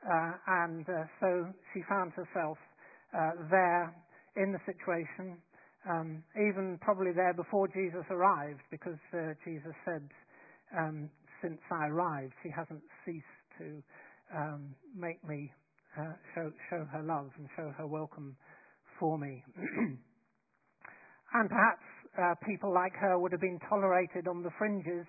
uh, 0.04 0.32
and 0.66 0.86
uh, 0.90 1.06
so 1.20 1.48
she 1.74 1.82
found 1.88 2.12
herself 2.14 2.58
uh, 3.16 3.32
there 3.50 3.96
in 4.38 4.52
the 4.52 4.60
situation, 4.66 5.38
um, 5.89 6.24
even 6.36 6.78
probably 6.82 7.12
there 7.15 7.34
before 7.34 7.67
Jesus 7.67 8.06
arrived, 8.10 8.62
because 8.70 9.00
uh, 9.13 9.34
Jesus 9.46 9.74
said, 9.86 10.08
um, 10.78 11.10
"Since 11.41 11.60
I 11.72 11.88
arrived, 11.88 12.34
she 12.44 12.50
hasn't 12.50 12.84
ceased 13.06 13.26
to 13.58 13.84
um, 14.36 14.76
make 14.96 15.24
me 15.28 15.52
uh, 15.98 16.13
show 16.36 16.52
show 16.70 16.86
her 16.91 17.04
love 17.04 17.30
and 17.38 17.48
show 17.56 17.74
her 17.78 17.88
welcome 17.88 18.36
for 19.00 19.17
me." 19.17 19.44
and 21.34 21.50
perhaps 21.50 21.84
uh, 22.17 22.36
people 22.46 22.74
like 22.74 22.94
her 22.94 23.17
would 23.17 23.32
have 23.32 23.41
been 23.41 23.60
tolerated 23.70 24.28
on 24.28 24.44
the 24.44 24.52
fringes 24.58 25.08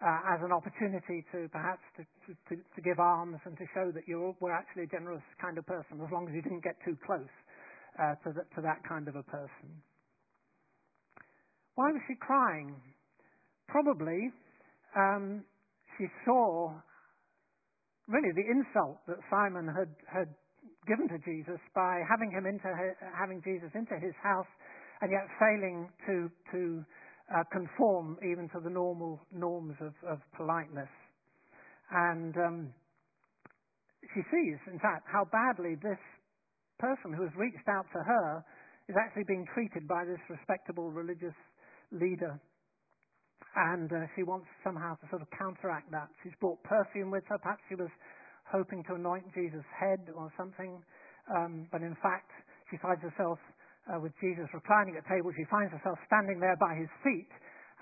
uh, 0.00 0.34
as 0.34 0.40
an 0.42 0.52
opportunity 0.52 1.24
to 1.32 1.48
perhaps 1.52 1.82
to, 1.96 2.02
to, 2.48 2.56
to, 2.56 2.80
give 2.80 2.98
alms 2.98 3.36
and 3.44 3.56
to 3.58 3.64
show 3.74 3.92
that 3.92 4.08
you 4.08 4.34
were 4.40 4.52
actually 4.52 4.84
a 4.84 4.90
generous 4.90 5.22
kind 5.40 5.58
of 5.58 5.66
person, 5.66 6.00
as 6.00 6.10
long 6.12 6.26
as 6.28 6.34
you 6.34 6.42
didn't 6.42 6.64
get 6.64 6.76
too 6.84 6.96
close 7.04 7.28
uh, 8.00 8.16
to, 8.24 8.32
the, 8.32 8.42
to 8.56 8.60
that 8.64 8.80
kind 8.88 9.08
of 9.08 9.16
a 9.16 9.22
person. 9.22 9.68
Why 11.80 11.96
was 11.96 12.04
she 12.06 12.14
crying? 12.20 12.76
Probably 13.66 14.28
um, 14.92 15.40
she 15.96 16.04
saw 16.26 16.76
really 18.04 18.36
the 18.36 18.44
insult 18.52 19.00
that 19.08 19.16
Simon 19.32 19.64
had, 19.64 19.88
had 20.04 20.28
given 20.84 21.08
to 21.08 21.16
Jesus 21.24 21.56
by 21.72 22.04
having 22.04 22.36
him 22.36 22.44
into 22.44 22.68
having 23.16 23.40
Jesus 23.40 23.72
into 23.72 23.96
his 23.96 24.12
house 24.20 24.50
and 25.00 25.08
yet 25.08 25.24
failing 25.40 25.88
to 26.04 26.28
to 26.52 26.84
uh, 27.32 27.48
conform 27.48 28.18
even 28.28 28.52
to 28.52 28.60
the 28.60 28.68
normal 28.68 29.18
norms 29.32 29.80
of, 29.80 29.96
of 30.04 30.20
politeness. 30.36 30.92
And 31.96 32.36
um, 32.36 32.58
she 34.12 34.20
sees, 34.28 34.60
in 34.68 34.78
fact, 34.84 35.08
how 35.08 35.24
badly 35.32 35.80
this 35.80 36.02
person 36.76 37.16
who 37.16 37.24
has 37.24 37.32
reached 37.40 37.64
out 37.72 37.88
to 37.96 38.04
her 38.04 38.44
is 38.90 38.96
actually 39.00 39.24
being 39.24 39.46
treated 39.54 39.88
by 39.88 40.04
this 40.04 40.20
respectable 40.28 40.90
religious 40.90 41.32
leader. 41.92 42.38
And 43.56 43.90
uh, 43.92 44.06
she 44.14 44.22
wants 44.22 44.46
somehow 44.62 44.94
to 45.02 45.06
sort 45.10 45.22
of 45.22 45.28
counteract 45.36 45.90
that. 45.90 46.08
She's 46.22 46.34
brought 46.40 46.62
perfume 46.62 47.10
with 47.10 47.24
her. 47.28 47.38
Perhaps 47.38 47.62
she 47.68 47.74
was 47.74 47.90
hoping 48.46 48.84
to 48.88 48.94
anoint 48.94 49.26
Jesus' 49.34 49.66
head 49.74 50.06
or 50.14 50.32
something. 50.36 50.82
Um, 51.34 51.66
but 51.70 51.82
in 51.82 51.96
fact, 52.02 52.30
she 52.70 52.78
finds 52.78 53.02
herself 53.02 53.38
uh, 53.88 53.98
with 53.98 54.12
Jesus 54.20 54.46
reclining 54.52 54.96
at 54.96 55.06
table, 55.08 55.32
she 55.36 55.44
finds 55.50 55.72
herself 55.72 55.98
standing 56.06 56.38
there 56.38 56.56
by 56.60 56.74
his 56.74 56.88
feet, 57.02 57.30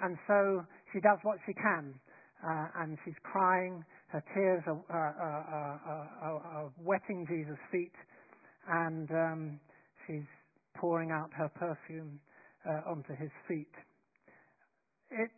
and 0.02 0.16
so 0.26 0.62
she 0.92 1.00
does 1.00 1.18
what 1.22 1.38
she 1.46 1.52
can. 1.54 1.94
Uh, 2.38 2.82
and 2.82 2.96
she's 3.04 3.18
crying, 3.24 3.84
her 4.08 4.22
tears 4.32 4.62
are, 4.66 4.78
are, 4.88 5.80
are, 6.22 6.38
are 6.38 6.70
wetting 6.78 7.26
Jesus' 7.26 7.58
feet, 7.72 7.92
and 8.68 9.10
um, 9.10 9.60
she's 10.06 10.26
pouring 10.76 11.10
out 11.10 11.30
her 11.34 11.50
perfume 11.58 12.20
uh, 12.64 12.90
onto 12.90 13.14
his 13.16 13.30
feet. 13.48 13.74
It's, 15.10 15.32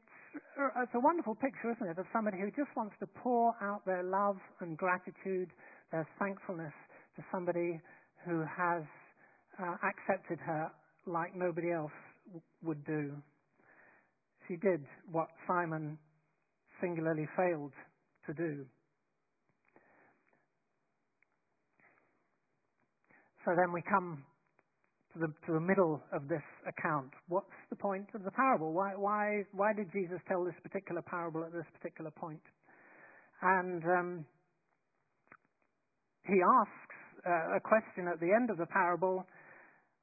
uh, 0.58 0.82
it's 0.82 0.94
a 0.94 1.00
wonderful 1.00 1.34
picture, 1.34 1.70
isn't 1.70 1.86
it, 1.88 1.98
of 1.98 2.06
somebody 2.12 2.38
who 2.38 2.50
just 2.50 2.74
wants 2.76 2.94
to 3.00 3.06
pour 3.06 3.54
out 3.62 3.84
their 3.86 4.02
love 4.02 4.36
and 4.60 4.76
gratitude, 4.76 5.50
their 5.92 6.06
thankfulness 6.18 6.72
to 7.16 7.24
somebody 7.32 7.80
who 8.26 8.40
has 8.42 8.82
uh, 9.58 9.76
accepted 9.82 10.38
her 10.40 10.70
like 11.06 11.34
nobody 11.34 11.72
else 11.72 11.92
would 12.62 12.84
do. 12.84 13.12
She 14.48 14.56
did 14.56 14.84
what 15.10 15.28
Simon 15.46 15.98
singularly 16.80 17.26
failed 17.36 17.72
to 18.26 18.34
do. 18.34 18.66
So 23.44 23.52
then 23.56 23.72
we 23.72 23.82
come 23.88 24.24
to 25.14 25.18
the, 25.18 25.30
to 25.46 25.52
the 25.54 25.60
middle 25.60 26.02
of 26.12 26.28
this 26.28 26.44
account. 26.66 27.10
What's 27.28 27.54
the 27.70 27.76
point 27.76 28.06
of 28.14 28.22
the 28.22 28.30
parable? 28.30 28.72
Why, 28.72 28.92
why, 28.94 29.42
why 29.52 29.72
did 29.72 29.90
Jesus 29.92 30.18
tell 30.28 30.44
this 30.44 30.54
particular 30.62 31.02
parable 31.02 31.44
at 31.44 31.52
this 31.52 31.66
particular 31.80 32.10
point? 32.10 32.42
And 33.42 33.82
um, 33.84 34.24
he 36.26 36.38
asks 36.38 36.98
uh, 37.26 37.56
a 37.56 37.60
question 37.60 38.06
at 38.06 38.20
the 38.20 38.30
end 38.30 38.50
of 38.50 38.58
the 38.58 38.66
parable 38.66 39.26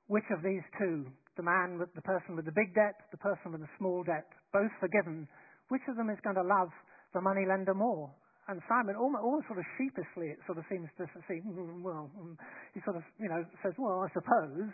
which 0.08 0.28
of 0.32 0.42
these 0.42 0.64
two, 0.80 1.06
the 1.36 1.44
man 1.44 1.78
with 1.78 1.92
the 1.94 2.02
person 2.02 2.36
with 2.36 2.46
the 2.46 2.56
big 2.56 2.74
debt, 2.74 2.96
the 3.12 3.20
person 3.20 3.52
with 3.52 3.62
the 3.62 3.72
small 3.78 4.04
debt, 4.04 4.28
both 4.54 4.72
forgiven, 4.80 5.28
which 5.68 5.84
of 5.92 5.96
them 5.96 6.10
is 6.10 6.18
going 6.24 6.36
to 6.36 6.48
love 6.48 6.72
the 7.14 7.20
money 7.20 7.44
lender 7.48 7.76
more? 7.76 8.10
And 8.48 8.64
Simon, 8.72 8.96
almost, 8.96 9.20
almost 9.20 9.48
sort 9.52 9.60
of 9.60 9.68
sheepishly, 9.76 10.32
it 10.32 10.40
sort 10.48 10.56
of 10.56 10.64
seems 10.72 10.88
to 10.96 11.04
see, 11.28 11.44
mm, 11.44 11.84
well, 11.84 12.08
mm, 12.16 12.40
he 12.72 12.80
sort 12.88 12.96
of, 12.96 13.04
you 13.20 13.28
know, 13.28 13.44
says, 13.60 13.76
well, 13.76 14.08
I 14.08 14.10
suppose. 14.16 14.72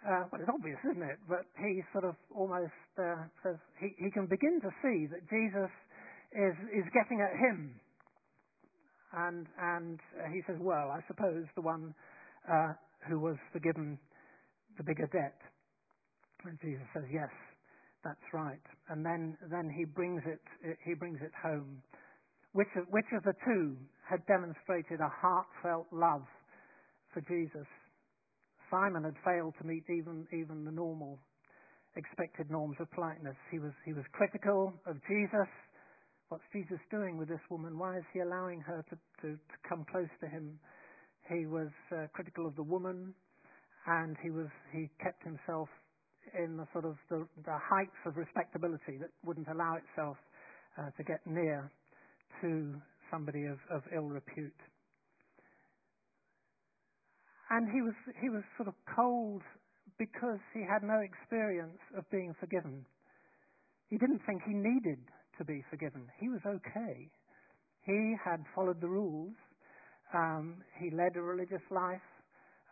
Uh, 0.00 0.24
well, 0.32 0.40
it's 0.40 0.50
obvious, 0.52 0.78
isn't 0.90 1.02
it? 1.02 1.18
But 1.28 1.44
he 1.60 1.82
sort 1.92 2.04
of 2.04 2.16
almost 2.34 2.72
uh, 2.98 3.28
says 3.44 3.56
he, 3.78 3.92
he 3.98 4.10
can 4.10 4.26
begin 4.26 4.60
to 4.62 4.70
see 4.80 5.06
that 5.12 5.20
Jesus 5.28 5.72
is 6.32 6.56
is 6.72 6.86
getting 6.96 7.20
at 7.20 7.36
him, 7.36 7.74
and 9.12 9.46
and 9.60 10.00
uh, 10.16 10.28
he 10.32 10.40
says, 10.46 10.56
well, 10.60 10.88
I 10.90 11.00
suppose 11.06 11.44
the 11.54 11.62
one 11.62 11.94
uh, 12.48 12.72
who 13.08 13.20
was 13.20 13.36
forgiven 13.52 13.98
the 14.76 14.84
bigger 14.84 15.06
debt. 15.12 15.36
And 16.44 16.58
Jesus 16.60 16.86
says, 16.94 17.04
yes, 17.12 17.28
that's 18.04 18.24
right. 18.32 18.64
And 18.88 19.04
then, 19.04 19.36
then 19.50 19.68
he 19.68 19.84
brings 19.84 20.22
it, 20.24 20.40
he 20.84 20.94
brings 20.94 21.18
it 21.20 21.32
home. 21.36 21.82
Which 22.52 22.72
of, 22.76 22.86
which 22.90 23.06
of 23.16 23.22
the 23.24 23.34
two 23.44 23.76
had 24.08 24.24
demonstrated 24.26 25.00
a 25.00 25.12
heartfelt 25.12 25.86
love 25.92 26.24
for 27.12 27.20
Jesus? 27.28 27.68
Simon 28.70 29.04
had 29.04 29.16
failed 29.24 29.54
to 29.60 29.66
meet 29.66 29.84
even, 29.90 30.26
even 30.32 30.64
the 30.64 30.70
normal 30.70 31.18
expected 31.96 32.50
norms 32.50 32.76
of 32.80 32.90
politeness. 32.92 33.36
He 33.50 33.58
was, 33.58 33.72
he 33.84 33.92
was 33.92 34.04
critical 34.12 34.72
of 34.86 34.96
Jesus. 35.08 35.50
What's 36.28 36.44
Jesus 36.52 36.78
doing 36.90 37.18
with 37.18 37.28
this 37.28 37.42
woman? 37.50 37.76
Why 37.78 37.98
is 37.98 38.04
he 38.12 38.20
allowing 38.20 38.60
her 38.60 38.84
to, 38.90 38.96
to, 39.22 39.34
to 39.34 39.56
come 39.68 39.84
close 39.90 40.10
to 40.20 40.28
him? 40.28 40.58
He 41.28 41.46
was 41.46 41.70
uh, 41.90 42.06
critical 42.12 42.46
of 42.46 42.54
the 42.54 42.62
woman 42.62 43.14
and 43.86 44.16
he 44.22 44.30
was 44.30 44.48
he 44.72 44.88
kept 45.02 45.22
himself 45.24 45.68
in 46.38 46.56
the 46.56 46.66
sort 46.72 46.84
of 46.84 46.96
the, 47.08 47.26
the 47.44 47.58
heights 47.58 47.96
of 48.06 48.16
respectability 48.16 48.98
that 49.00 49.10
wouldn't 49.24 49.48
allow 49.48 49.76
itself 49.76 50.16
uh, 50.78 50.90
to 50.96 51.02
get 51.02 51.20
near 51.26 51.70
to 52.40 52.74
somebody 53.10 53.46
of, 53.46 53.58
of 53.70 53.82
ill 53.94 54.06
repute. 54.06 54.54
And 57.50 57.68
he 57.70 57.82
was 57.82 57.94
he 58.22 58.30
was 58.30 58.42
sort 58.56 58.68
of 58.68 58.74
cold 58.94 59.42
because 59.98 60.38
he 60.54 60.60
had 60.60 60.82
no 60.82 61.00
experience 61.00 61.78
of 61.98 62.08
being 62.10 62.34
forgiven. 62.38 62.86
He 63.88 63.98
didn't 63.98 64.22
think 64.24 64.42
he 64.46 64.54
needed 64.54 64.98
to 65.38 65.44
be 65.44 65.64
forgiven. 65.68 66.06
He 66.20 66.28
was 66.28 66.40
okay. 66.46 67.10
He 67.84 68.14
had 68.24 68.44
followed 68.54 68.80
the 68.80 68.88
rules. 68.88 69.34
Um, 70.14 70.62
he 70.78 70.90
led 70.90 71.16
a 71.16 71.22
religious 71.22 71.62
life. 71.70 72.00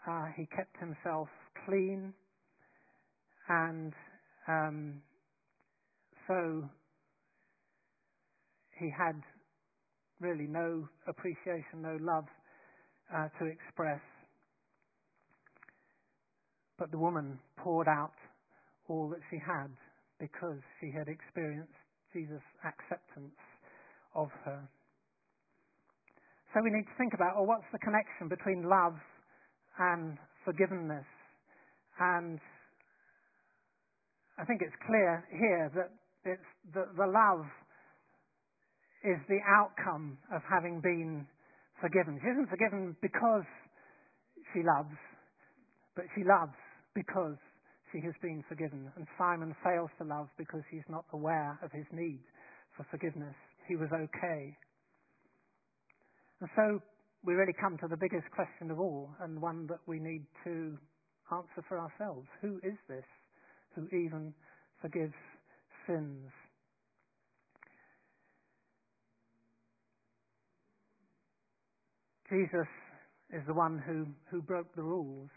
Uh, 0.09 0.27
he 0.37 0.47
kept 0.55 0.77
himself 0.79 1.29
clean, 1.67 2.15
and 3.49 3.93
um, 4.47 5.03
so 6.27 6.65
he 8.79 8.91
had 8.97 9.21
really 10.21 10.47
no 10.47 10.89
appreciation, 11.07 11.83
no 11.83 11.99
love 12.01 12.25
uh, 13.15 13.29
to 13.39 13.47
express. 13.47 14.01
But 16.79 16.91
the 16.91 16.99
woman 16.99 17.39
poured 17.57 17.89
out 17.89 18.15
all 18.89 19.09
that 19.11 19.21
she 19.31 19.39
had 19.39 19.69
because 20.21 20.59
she 20.81 20.91
had 20.91 21.09
experienced 21.09 21.75
Jesus' 22.13 22.43
acceptance 22.65 23.37
of 24.15 24.29
her. 24.45 24.63
So 26.55 26.63
we 26.63 26.71
need 26.71 26.87
to 26.87 26.97
think 26.97 27.13
about, 27.15 27.37
well, 27.37 27.47
what's 27.47 27.69
the 27.73 27.79
connection 27.79 28.29
between 28.29 28.65
love 28.65 28.97
and 29.79 30.19
forgiveness. 30.45 31.07
And 32.01 32.39
I 34.39 34.45
think 34.45 34.63
it's 34.63 34.75
clear 34.87 35.25
here 35.31 35.71
that 35.75 35.91
it's 36.25 36.51
the, 36.75 36.87
the 36.97 37.07
love 37.07 37.47
is 39.05 39.19
the 39.29 39.39
outcome 39.47 40.19
of 40.35 40.43
having 40.49 40.81
been 40.81 41.27
forgiven. 41.81 42.19
She 42.23 42.29
isn't 42.29 42.51
forgiven 42.51 42.97
because 43.03 43.47
she 44.53 44.63
loves, 44.63 44.97
but 45.95 46.05
she 46.15 46.25
loves 46.25 46.57
because 46.95 47.37
she 47.93 48.01
has 48.01 48.15
been 48.23 48.45
forgiven. 48.49 48.91
And 48.97 49.07
Simon 49.17 49.55
fails 49.65 49.91
to 49.99 50.05
love 50.05 50.29
because 50.37 50.63
he's 50.71 50.87
not 50.89 51.05
aware 51.13 51.59
of 51.63 51.73
his 51.73 51.87
need 51.93 52.21
for 52.77 52.87
forgiveness. 52.91 53.35
He 53.67 53.77
was 53.77 53.89
okay. 53.93 54.57
And 56.41 56.49
so 56.55 56.81
we 57.25 57.35
really 57.35 57.55
come 57.61 57.77
to 57.79 57.89
the 57.89 57.97
biggest 57.97 58.31
question 58.35 58.71
of 58.71 58.79
all, 58.79 59.11
and 59.21 59.41
one 59.41 59.67
that 59.67 59.81
we 59.87 59.99
need 59.99 60.25
to 60.45 60.79
answer 61.33 61.65
for 61.69 61.79
ourselves. 61.79 62.27
Who 62.41 62.61
is 62.63 62.79
this 62.89 63.05
who 63.75 63.87
even 63.87 64.33
forgives 64.81 65.15
sins? 65.87 66.31
Jesus 72.31 72.69
is 73.33 73.43
the 73.47 73.55
one 73.55 73.83
who, 73.87 74.07
who 74.31 74.43
broke 74.43 74.75
the 74.77 74.83
rules. 74.83 75.31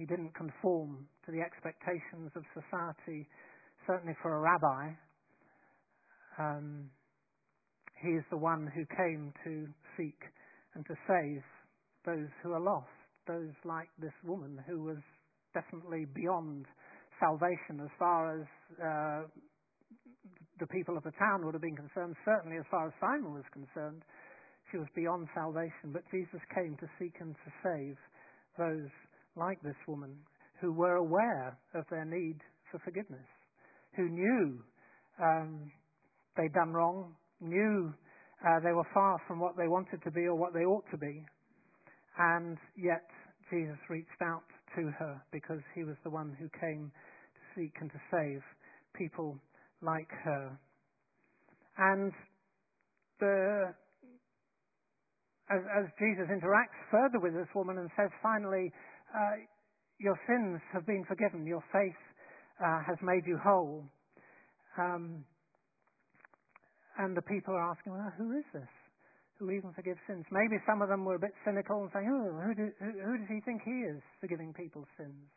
He 0.00 0.06
didn't 0.06 0.32
conform 0.32 1.04
to 1.26 1.30
the 1.30 1.44
expectations 1.44 2.32
of 2.34 2.42
society, 2.56 3.28
certainly 3.86 4.16
for 4.22 4.32
a 4.32 4.40
rabbi. 4.40 4.96
Um, 6.40 6.88
he 8.00 8.16
is 8.16 8.24
the 8.30 8.38
one 8.38 8.64
who 8.72 8.88
came 8.96 9.34
to 9.44 9.68
seek 9.98 10.16
and 10.72 10.86
to 10.86 10.94
save 11.04 11.44
those 12.06 12.32
who 12.42 12.52
are 12.52 12.64
lost, 12.64 12.88
those 13.28 13.52
like 13.66 13.92
this 14.00 14.16
woman 14.24 14.56
who 14.66 14.84
was 14.84 14.96
definitely 15.52 16.06
beyond 16.14 16.64
salvation 17.20 17.84
as 17.84 17.92
far 17.98 18.40
as 18.40 18.46
uh, 18.80 19.28
the 20.60 20.66
people 20.72 20.96
of 20.96 21.04
the 21.04 21.12
town 21.20 21.44
would 21.44 21.52
have 21.52 21.60
been 21.60 21.76
concerned. 21.76 22.16
Certainly, 22.24 22.56
as 22.56 22.64
far 22.70 22.86
as 22.86 22.94
Simon 23.04 23.34
was 23.34 23.44
concerned, 23.52 24.00
she 24.72 24.78
was 24.78 24.88
beyond 24.96 25.28
salvation. 25.34 25.92
But 25.92 26.08
Jesus 26.10 26.40
came 26.56 26.74
to 26.80 26.88
seek 26.98 27.20
and 27.20 27.36
to 27.36 27.50
save 27.60 27.96
those 28.56 28.88
like 29.36 29.60
this 29.62 29.76
woman 29.86 30.16
who 30.60 30.72
were 30.72 30.96
aware 30.96 31.58
of 31.74 31.84
their 31.90 32.04
need 32.04 32.38
for 32.70 32.78
forgiveness, 32.84 33.26
who 33.96 34.08
knew 34.08 34.62
um, 35.22 35.70
they'd 36.36 36.52
done 36.52 36.72
wrong, 36.72 37.14
knew 37.40 37.92
uh, 38.46 38.60
they 38.64 38.72
were 38.72 38.86
far 38.94 39.20
from 39.26 39.40
what 39.40 39.56
they 39.56 39.68
wanted 39.68 40.02
to 40.04 40.10
be 40.10 40.22
or 40.22 40.34
what 40.34 40.52
they 40.52 40.60
ought 40.64 40.84
to 40.90 40.98
be, 40.98 41.24
and 42.18 42.58
yet 42.76 43.08
Jesus 43.50 43.78
reached 43.88 44.22
out 44.22 44.44
to 44.76 44.90
her 44.98 45.20
because 45.32 45.60
he 45.74 45.84
was 45.84 45.96
the 46.04 46.10
one 46.10 46.36
who 46.38 46.48
came 46.60 46.90
to 47.34 47.60
seek 47.60 47.74
and 47.80 47.90
to 47.90 48.00
save 48.10 48.42
people 48.94 49.36
like 49.82 50.10
her. 50.24 50.58
And 51.78 52.12
the, 53.18 53.72
as, 55.50 55.62
as 55.78 55.86
Jesus 55.98 56.28
interacts 56.30 56.78
further 56.90 57.18
with 57.20 57.34
this 57.34 57.48
woman 57.54 57.78
and 57.78 57.90
says, 57.96 58.10
finally, 58.22 58.72
uh, 59.14 59.36
your 59.98 60.18
sins 60.26 60.60
have 60.72 60.86
been 60.86 61.04
forgiven, 61.04 61.46
your 61.46 61.64
faith 61.72 61.98
uh, 62.58 62.80
has 62.86 62.96
made 63.02 63.26
you 63.26 63.38
whole. 63.42 63.84
Um, 64.78 65.24
and 66.98 67.16
the 67.16 67.22
people 67.22 67.54
are 67.54 67.70
asking, 67.70 67.92
well, 67.92 68.12
who 68.16 68.36
is 68.36 68.44
this? 68.52 68.68
Who 69.38 69.50
even 69.50 69.72
forgives 69.72 70.00
sins? 70.06 70.24
Maybe 70.30 70.60
some 70.68 70.82
of 70.82 70.88
them 70.88 71.04
were 71.04 71.16
a 71.16 71.22
bit 71.22 71.32
cynical 71.44 71.80
and 71.80 71.90
saying, 71.92 72.08
oh, 72.08 72.28
who, 72.44 72.52
do, 72.52 72.66
who, 72.76 72.90
who 72.92 73.12
does 73.16 73.28
he 73.28 73.40
think 73.40 73.64
he 73.64 73.88
is 73.88 74.00
forgiving 74.20 74.52
people's 74.52 74.88
sins? 75.00 75.28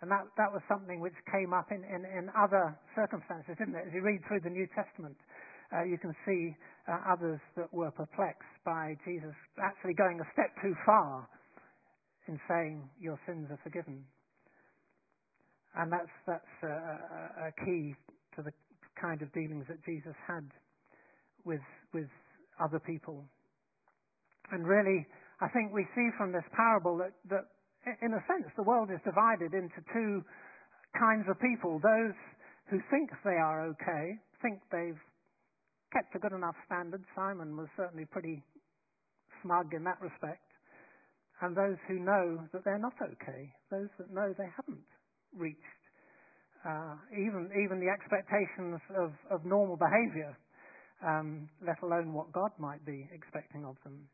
And 0.00 0.08
that, 0.08 0.24
that 0.40 0.48
was 0.48 0.64
something 0.64 1.00
which 1.00 1.16
came 1.28 1.52
up 1.52 1.68
in, 1.68 1.84
in, 1.84 2.08
in 2.08 2.32
other 2.32 2.72
circumstances, 2.96 3.52
didn't 3.60 3.76
it? 3.76 3.84
As 3.88 3.92
you 3.92 4.00
read 4.00 4.24
through 4.24 4.40
the 4.40 4.48
New 4.48 4.64
Testament, 4.72 5.16
uh, 5.76 5.84
you 5.84 6.00
can 6.00 6.16
see 6.24 6.56
uh, 6.88 7.04
others 7.04 7.38
that 7.60 7.68
were 7.68 7.92
perplexed 7.92 8.56
by 8.64 8.96
Jesus 9.04 9.36
actually 9.60 9.92
going 9.92 10.16
a 10.16 10.28
step 10.32 10.48
too 10.64 10.72
far 10.88 11.28
in 12.30 12.38
saying, 12.46 12.88
Your 13.02 13.18
sins 13.26 13.50
are 13.50 13.58
forgiven. 13.66 14.06
And 15.74 15.90
that's, 15.90 16.14
that's 16.26 16.54
a, 16.62 16.70
a, 16.70 17.48
a 17.50 17.52
key 17.66 17.94
to 18.36 18.42
the 18.42 18.54
kind 18.94 19.22
of 19.22 19.32
dealings 19.34 19.66
that 19.68 19.82
Jesus 19.84 20.14
had 20.26 20.46
with, 21.44 21.62
with 21.92 22.08
other 22.62 22.78
people. 22.78 23.24
And 24.52 24.66
really, 24.66 25.06
I 25.40 25.48
think 25.50 25.72
we 25.74 25.86
see 25.94 26.08
from 26.16 26.32
this 26.32 26.46
parable 26.54 26.98
that, 26.98 27.14
that 27.30 27.46
in 28.02 28.14
a 28.14 28.22
sense, 28.26 28.50
the 28.56 28.62
world 28.62 28.90
is 28.90 29.00
divided 29.04 29.54
into 29.54 29.78
two 29.92 30.22
kinds 30.98 31.26
of 31.30 31.38
people. 31.40 31.80
Those 31.82 32.14
who 32.70 32.78
think 32.90 33.10
they 33.24 33.38
are 33.38 33.66
okay, 33.74 34.18
think 34.42 34.60
they've 34.70 34.98
kept 35.92 36.14
a 36.14 36.18
good 36.18 36.34
enough 36.34 36.54
standard. 36.66 37.02
Simon 37.14 37.56
was 37.56 37.66
certainly 37.76 38.06
pretty 38.06 38.42
smug 39.42 39.72
in 39.74 39.82
that 39.84 39.98
respect. 40.00 40.49
And 41.42 41.56
those 41.56 41.76
who 41.88 41.98
know 41.98 42.44
that 42.52 42.64
they're 42.64 42.78
not 42.78 42.94
okay, 43.00 43.52
those 43.70 43.88
that 43.98 44.12
know 44.12 44.34
they 44.36 44.48
haven't 44.56 44.84
reached 45.34 45.80
uh, 46.64 46.94
even 47.12 47.48
even 47.64 47.80
the 47.80 47.88
expectations 47.88 48.80
of, 48.98 49.12
of 49.30 49.44
normal 49.44 49.76
behaviour, 49.76 50.36
um, 51.06 51.48
let 51.66 51.80
alone 51.82 52.12
what 52.12 52.32
God 52.32 52.50
might 52.58 52.84
be 52.84 53.08
expecting 53.14 53.64
of 53.64 53.76
them. 53.84 54.08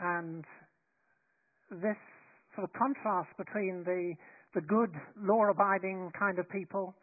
And 0.00 0.44
this 1.70 1.96
sort 2.54 2.68
of 2.68 2.72
contrast 2.76 3.30
between 3.38 3.82
the 3.84 4.14
the 4.54 4.60
good 4.60 4.92
law-abiding 5.16 6.12
kind 6.18 6.38
of 6.38 6.48
people 6.50 6.94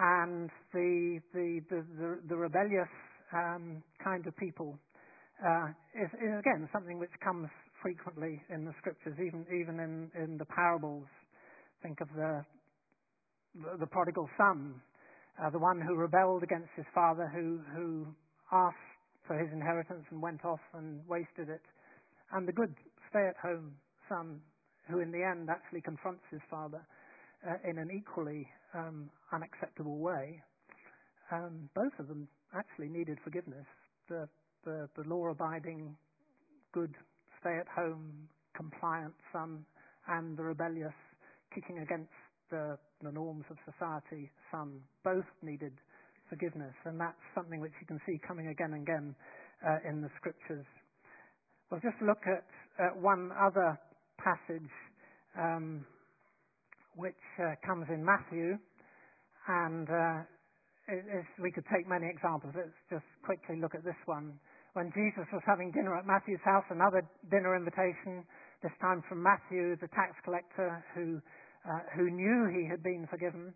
and 0.00 0.48
the 0.72 1.20
the 1.34 1.60
the, 1.68 1.84
the, 2.00 2.18
the 2.28 2.36
rebellious 2.36 2.88
um, 3.34 3.82
kind 4.02 4.26
of 4.26 4.34
people 4.36 4.78
uh, 5.44 5.68
is, 5.94 6.08
is, 6.14 6.32
again 6.38 6.68
something 6.72 6.98
which 6.98 7.12
comes 7.22 7.48
frequently 7.82 8.40
in 8.50 8.64
the 8.64 8.72
scriptures, 8.78 9.14
even 9.18 9.46
even 9.48 9.80
in 9.80 10.10
in 10.22 10.38
the 10.38 10.44
parables. 10.46 11.06
Think 11.82 12.00
of 12.00 12.08
the 12.14 12.44
the, 13.54 13.78
the 13.80 13.86
prodigal 13.86 14.28
son, 14.36 14.80
uh, 15.42 15.50
the 15.50 15.58
one 15.58 15.80
who 15.80 15.94
rebelled 15.94 16.42
against 16.42 16.70
his 16.76 16.86
father, 16.94 17.30
who 17.34 17.60
who 17.74 18.06
asked 18.52 18.76
for 19.26 19.38
his 19.38 19.52
inheritance 19.52 20.04
and 20.10 20.22
went 20.22 20.44
off 20.44 20.60
and 20.74 21.00
wasted 21.06 21.48
it, 21.48 21.62
and 22.32 22.48
the 22.48 22.52
good 22.52 22.74
stay-at-home 23.10 23.72
son 24.08 24.40
who 24.90 25.00
in 25.00 25.10
the 25.12 25.22
end 25.22 25.48
actually 25.50 25.80
confronts 25.80 26.22
his 26.30 26.40
father 26.50 26.80
uh, 27.46 27.56
in 27.68 27.78
an 27.78 27.90
equally 27.94 28.48
um, 28.74 29.10
unacceptable 29.32 29.98
way. 29.98 30.42
Um, 31.30 31.68
both 31.74 31.92
of 31.98 32.08
them 32.08 32.26
actually 32.56 32.88
needed 32.88 33.18
forgiveness. 33.22 33.66
The, 34.08 34.28
the, 34.64 34.88
the 34.96 35.06
law 35.08 35.28
abiding, 35.28 35.94
good, 36.72 36.94
stay 37.40 37.56
at 37.58 37.68
home, 37.68 38.28
compliant 38.56 39.14
son, 39.32 39.64
and 40.08 40.36
the 40.36 40.42
rebellious, 40.42 40.94
kicking 41.54 41.78
against 41.78 42.12
the, 42.50 42.78
the 43.02 43.12
norms 43.12 43.44
of 43.50 43.56
society 43.64 44.30
son, 44.50 44.80
both 45.04 45.26
needed 45.42 45.72
forgiveness. 46.28 46.74
And 46.84 47.00
that's 47.00 47.20
something 47.34 47.60
which 47.60 47.72
you 47.80 47.86
can 47.86 48.00
see 48.06 48.20
coming 48.26 48.48
again 48.48 48.72
and 48.72 48.82
again 48.82 49.14
uh, 49.66 49.88
in 49.88 50.00
the 50.00 50.08
scriptures. 50.16 50.66
We'll 51.70 51.80
just 51.80 52.00
look 52.00 52.22
at 52.26 52.96
one 52.96 53.30
other 53.36 53.78
passage 54.16 54.70
um, 55.38 55.84
which 56.96 57.14
uh, 57.38 57.54
comes 57.66 57.86
in 57.92 58.04
Matthew, 58.04 58.58
and 59.46 59.88
uh, 59.88 60.18
it, 60.88 61.24
we 61.40 61.52
could 61.52 61.64
take 61.72 61.88
many 61.88 62.08
examples. 62.08 62.54
Let's 62.56 62.74
just 62.90 63.06
quickly 63.24 63.60
look 63.60 63.74
at 63.74 63.84
this 63.84 63.98
one. 64.06 64.40
When 64.78 64.94
Jesus 64.94 65.26
was 65.34 65.42
having 65.42 65.74
dinner 65.74 65.98
at 65.98 66.06
Matthew's 66.06 66.38
house, 66.46 66.62
another 66.70 67.02
dinner 67.34 67.58
invitation, 67.58 68.22
this 68.62 68.70
time 68.78 69.02
from 69.10 69.18
Matthew, 69.18 69.74
the 69.82 69.90
tax 69.90 70.14
collector 70.22 70.70
who, 70.94 71.18
uh, 71.66 71.82
who 71.98 72.06
knew 72.06 72.46
he 72.54 72.62
had 72.70 72.78
been 72.86 73.02
forgiven 73.10 73.50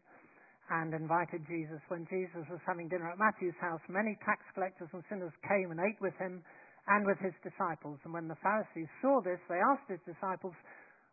and 0.75 0.91
invited 0.91 1.47
Jesus. 1.47 1.79
When 1.87 2.11
Jesus 2.11 2.43
was 2.51 2.59
having 2.67 2.91
dinner 2.91 3.07
at 3.07 3.23
Matthew's 3.23 3.55
house, 3.63 3.79
many 3.87 4.19
tax 4.27 4.43
collectors 4.51 4.91
and 4.91 5.07
sinners 5.07 5.31
came 5.47 5.71
and 5.71 5.79
ate 5.79 6.03
with 6.03 6.19
him 6.19 6.43
and 6.91 7.07
with 7.07 7.23
his 7.23 7.39
disciples. 7.47 8.03
And 8.03 8.11
when 8.11 8.27
the 8.27 8.43
Pharisees 8.43 8.91
saw 8.99 9.23
this, 9.23 9.39
they 9.47 9.63
asked 9.63 9.87
his 9.87 10.03
disciples, 10.03 10.59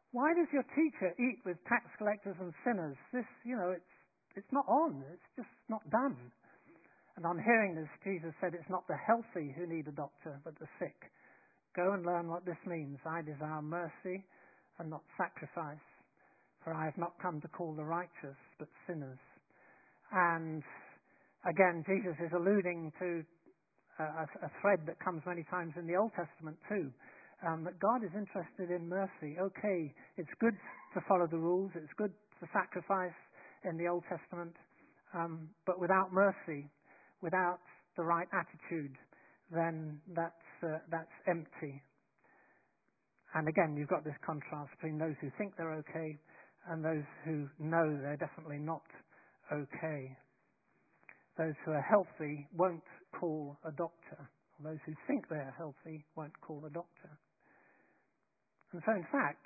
why 0.09 0.33
does 0.33 0.49
your 0.49 0.65
teacher 0.73 1.13
eat 1.21 1.37
with 1.45 1.61
tax 1.69 1.85
collectors 2.01 2.33
and 2.41 2.49
sinners? 2.65 2.97
This, 3.13 3.29
you 3.45 3.53
know, 3.53 3.77
it's, 3.77 3.93
it's 4.41 4.49
not 4.49 4.65
on. 4.65 5.05
It's 5.13 5.29
just 5.37 5.53
not 5.69 5.85
done. 5.93 6.17
And 7.19 7.27
on 7.27 7.43
hearing 7.43 7.75
this, 7.75 7.91
Jesus 7.99 8.31
said, 8.39 8.55
It's 8.55 8.71
not 8.71 8.87
the 8.87 8.95
healthy 8.95 9.51
who 9.51 9.67
need 9.67 9.91
a 9.91 9.91
doctor, 9.91 10.39
but 10.47 10.55
the 10.55 10.71
sick. 10.79 10.95
Go 11.75 11.91
and 11.91 12.05
learn 12.05 12.31
what 12.31 12.45
this 12.47 12.55
means. 12.63 12.95
I 13.03 13.19
desire 13.19 13.61
mercy 13.61 14.23
and 14.79 14.89
not 14.89 15.03
sacrifice, 15.19 15.83
for 16.63 16.71
I 16.73 16.85
have 16.85 16.95
not 16.95 17.19
come 17.21 17.41
to 17.41 17.49
call 17.49 17.75
the 17.75 17.83
righteous, 17.83 18.39
but 18.57 18.69
sinners. 18.87 19.19
And 20.15 20.63
again, 21.43 21.83
Jesus 21.83 22.15
is 22.23 22.31
alluding 22.31 22.93
to 23.03 23.19
a, 23.99 24.23
a 24.47 24.49
thread 24.63 24.87
that 24.87 24.95
comes 25.03 25.19
many 25.27 25.43
times 25.51 25.73
in 25.75 25.87
the 25.91 25.99
Old 25.99 26.15
Testament 26.15 26.55
too 26.71 26.87
um, 27.43 27.67
that 27.67 27.75
God 27.83 27.99
is 27.99 28.15
interested 28.15 28.71
in 28.71 28.87
mercy. 28.87 29.35
Okay, 29.35 29.91
it's 30.15 30.31
good 30.39 30.55
to 30.95 31.03
follow 31.03 31.27
the 31.27 31.37
rules, 31.37 31.71
it's 31.75 31.91
good 31.97 32.15
to 32.39 32.47
sacrifice 32.55 33.19
in 33.67 33.75
the 33.75 33.91
Old 33.91 34.03
Testament, 34.07 34.55
um, 35.13 35.49
but 35.67 35.81
without 35.83 36.13
mercy, 36.13 36.71
without 37.21 37.59
the 37.97 38.03
right 38.03 38.27
attitude, 38.33 38.95
then 39.51 39.99
that's, 40.15 40.47
uh, 40.63 40.79
that's 40.91 41.11
empty. 41.27 41.81
And 43.33 43.47
again, 43.47 43.75
you've 43.77 43.89
got 43.89 44.03
this 44.03 44.17
contrast 44.25 44.71
between 44.77 44.97
those 44.97 45.15
who 45.21 45.29
think 45.37 45.53
they're 45.57 45.77
okay 45.85 46.17
and 46.69 46.83
those 46.83 47.05
who 47.25 47.47
know 47.59 47.97
they're 48.01 48.17
definitely 48.17 48.57
not 48.57 48.81
okay. 49.53 50.17
Those 51.37 51.53
who 51.65 51.71
are 51.71 51.85
healthy 51.85 52.47
won't 52.53 52.83
call 53.19 53.57
a 53.65 53.71
doctor. 53.71 54.29
Those 54.63 54.79
who 54.85 54.93
think 55.07 55.29
they're 55.29 55.53
healthy 55.57 56.03
won't 56.15 56.33
call 56.41 56.63
a 56.65 56.69
doctor. 56.69 57.09
And 58.73 58.81
so, 58.85 58.91
in 58.91 59.07
fact, 59.11 59.45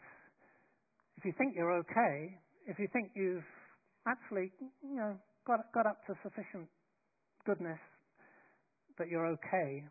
if 1.18 1.26
you 1.26 1.34
think 1.38 1.54
you're 1.56 1.78
okay, 1.80 2.40
if 2.68 2.80
you 2.80 2.88
think 2.92 3.12
you've 3.16 3.46
actually, 4.08 4.52
you 4.82 4.96
know, 4.96 5.16
got, 5.46 5.72
got 5.74 5.86
up 5.86 6.04
to 6.08 6.16
sufficient 6.24 6.68
goodness 7.46 7.80
that 8.98 9.08
you're 9.10 9.28
okay, 9.28 9.84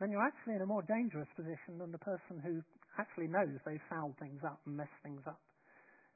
then 0.00 0.10
you're 0.10 0.24
actually 0.24 0.54
in 0.54 0.62
a 0.62 0.66
more 0.66 0.82
dangerous 0.82 1.28
position 1.36 1.78
than 1.78 1.92
the 1.92 1.98
person 1.98 2.40
who 2.44 2.60
actually 2.98 3.28
knows 3.28 3.56
they've 3.64 3.82
fouled 3.88 4.16
things 4.18 4.40
up 4.44 4.60
and 4.66 4.76
messed 4.76 5.00
things 5.02 5.22
up 5.26 5.40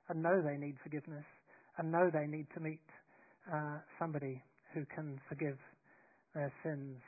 and 0.09 0.23
know 0.23 0.43
they 0.43 0.57
need 0.57 0.77
forgiveness 0.83 1.25
and 1.79 1.91
know 1.91 2.11
they 2.13 2.27
need 2.27 2.47
to 2.55 2.61
meet 2.61 2.83
uh, 3.49 3.79
somebody 3.99 4.43
who 4.75 4.85
can 4.95 5.19
forgive 5.29 5.57
their 6.35 6.53
sins. 6.63 6.99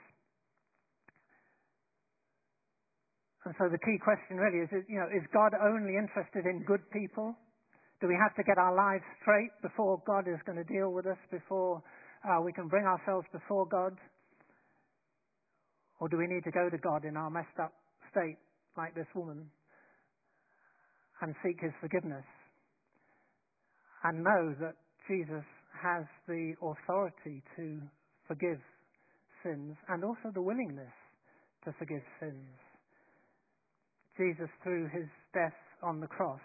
And 3.44 3.54
so 3.58 3.66
the 3.66 3.78
key 3.82 3.98
question 3.98 4.38
really 4.38 4.62
is, 4.62 4.70
you 4.86 5.02
know, 5.02 5.10
is 5.10 5.26
God 5.34 5.50
only 5.58 5.98
interested 5.98 6.46
in 6.46 6.62
good 6.62 6.82
people? 6.94 7.34
Do 8.00 8.06
we 8.06 8.14
have 8.14 8.34
to 8.38 8.42
get 8.46 8.58
our 8.58 8.74
lives 8.74 9.02
straight 9.20 9.50
before 9.62 9.98
God 10.06 10.30
is 10.30 10.38
going 10.46 10.58
to 10.58 10.66
deal 10.66 10.94
with 10.94 11.06
us, 11.06 11.18
before 11.30 11.82
uh, 12.24 12.40
we 12.44 12.52
can 12.52 12.68
bring 12.68 12.84
ourselves 12.84 13.26
before 13.32 13.66
God? 13.66 13.94
Or 16.00 16.08
do 16.08 16.16
we 16.16 16.26
need 16.26 16.44
to 16.44 16.50
go 16.50 16.68
to 16.68 16.78
God 16.78 17.04
in 17.04 17.16
our 17.16 17.30
messed 17.30 17.58
up 17.62 17.72
state, 18.10 18.38
like 18.76 18.94
this 18.94 19.06
woman, 19.14 19.50
and 21.20 21.34
seek 21.44 21.60
His 21.60 21.72
forgiveness? 21.80 22.24
And 24.04 24.24
know 24.24 24.54
that 24.60 24.74
Jesus 25.08 25.44
has 25.82 26.04
the 26.26 26.54
authority 26.62 27.42
to 27.56 27.80
forgive 28.26 28.58
sins 29.42 29.76
and 29.88 30.04
also 30.04 30.30
the 30.34 30.42
willingness 30.42 30.92
to 31.64 31.72
forgive 31.78 32.02
sins. 32.20 32.58
Jesus, 34.16 34.48
through 34.62 34.88
his 34.92 35.08
death 35.34 35.56
on 35.82 36.00
the 36.00 36.06
cross, 36.06 36.40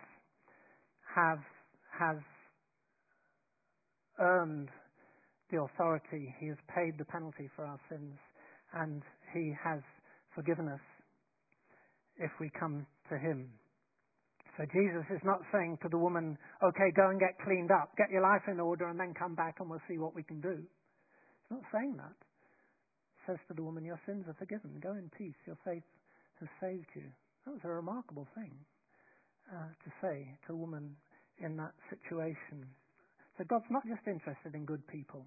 have, 1.15 1.39
has 1.99 2.17
earned 4.19 4.69
the 5.51 5.61
authority. 5.61 6.33
He 6.39 6.47
has 6.47 6.57
paid 6.73 6.97
the 6.97 7.05
penalty 7.05 7.49
for 7.55 7.65
our 7.65 7.79
sins, 7.89 8.15
and 8.73 9.01
he 9.33 9.53
has 9.63 9.81
forgiven 10.35 10.67
us 10.67 10.83
if 12.17 12.31
we 12.39 12.49
come 12.59 12.85
to 13.09 13.17
him. 13.17 13.49
So 14.57 14.65
Jesus 14.73 15.05
is 15.13 15.21
not 15.23 15.45
saying 15.53 15.77
to 15.83 15.89
the 15.89 16.01
woman, 16.01 16.37
okay, 16.65 16.89
go 16.97 17.09
and 17.09 17.19
get 17.19 17.37
cleaned 17.45 17.69
up, 17.69 17.93
get 17.95 18.09
your 18.09 18.25
life 18.25 18.41
in 18.49 18.59
order, 18.59 18.89
and 18.89 18.99
then 18.99 19.13
come 19.13 19.35
back 19.35 19.57
and 19.59 19.69
we'll 19.69 19.83
see 19.87 19.99
what 19.99 20.15
we 20.15 20.23
can 20.23 20.41
do. 20.41 20.57
He's 20.57 21.51
not 21.51 21.61
saying 21.71 21.93
that. 21.97 22.17
He 22.17 23.21
says 23.29 23.37
to 23.47 23.53
the 23.53 23.61
woman, 23.61 23.85
your 23.85 24.01
sins 24.05 24.25
are 24.27 24.35
forgiven. 24.39 24.81
Go 24.81 24.97
in 24.97 25.11
peace. 25.15 25.37
Your 25.45 25.59
faith 25.63 25.85
has 26.39 26.49
saved 26.59 26.89
you. 26.95 27.05
That 27.45 27.53
was 27.53 27.61
a 27.63 27.69
remarkable 27.69 28.27
thing 28.33 28.51
uh, 29.53 29.69
to 29.69 29.89
say 30.01 30.25
to 30.47 30.53
a 30.53 30.57
woman 30.57 30.95
in 31.37 31.55
that 31.57 31.73
situation. 31.93 32.65
So 33.37 33.45
God's 33.45 33.69
not 33.69 33.85
just 33.85 34.01
interested 34.07 34.55
in 34.55 34.65
good 34.65 34.81
people. 34.87 35.23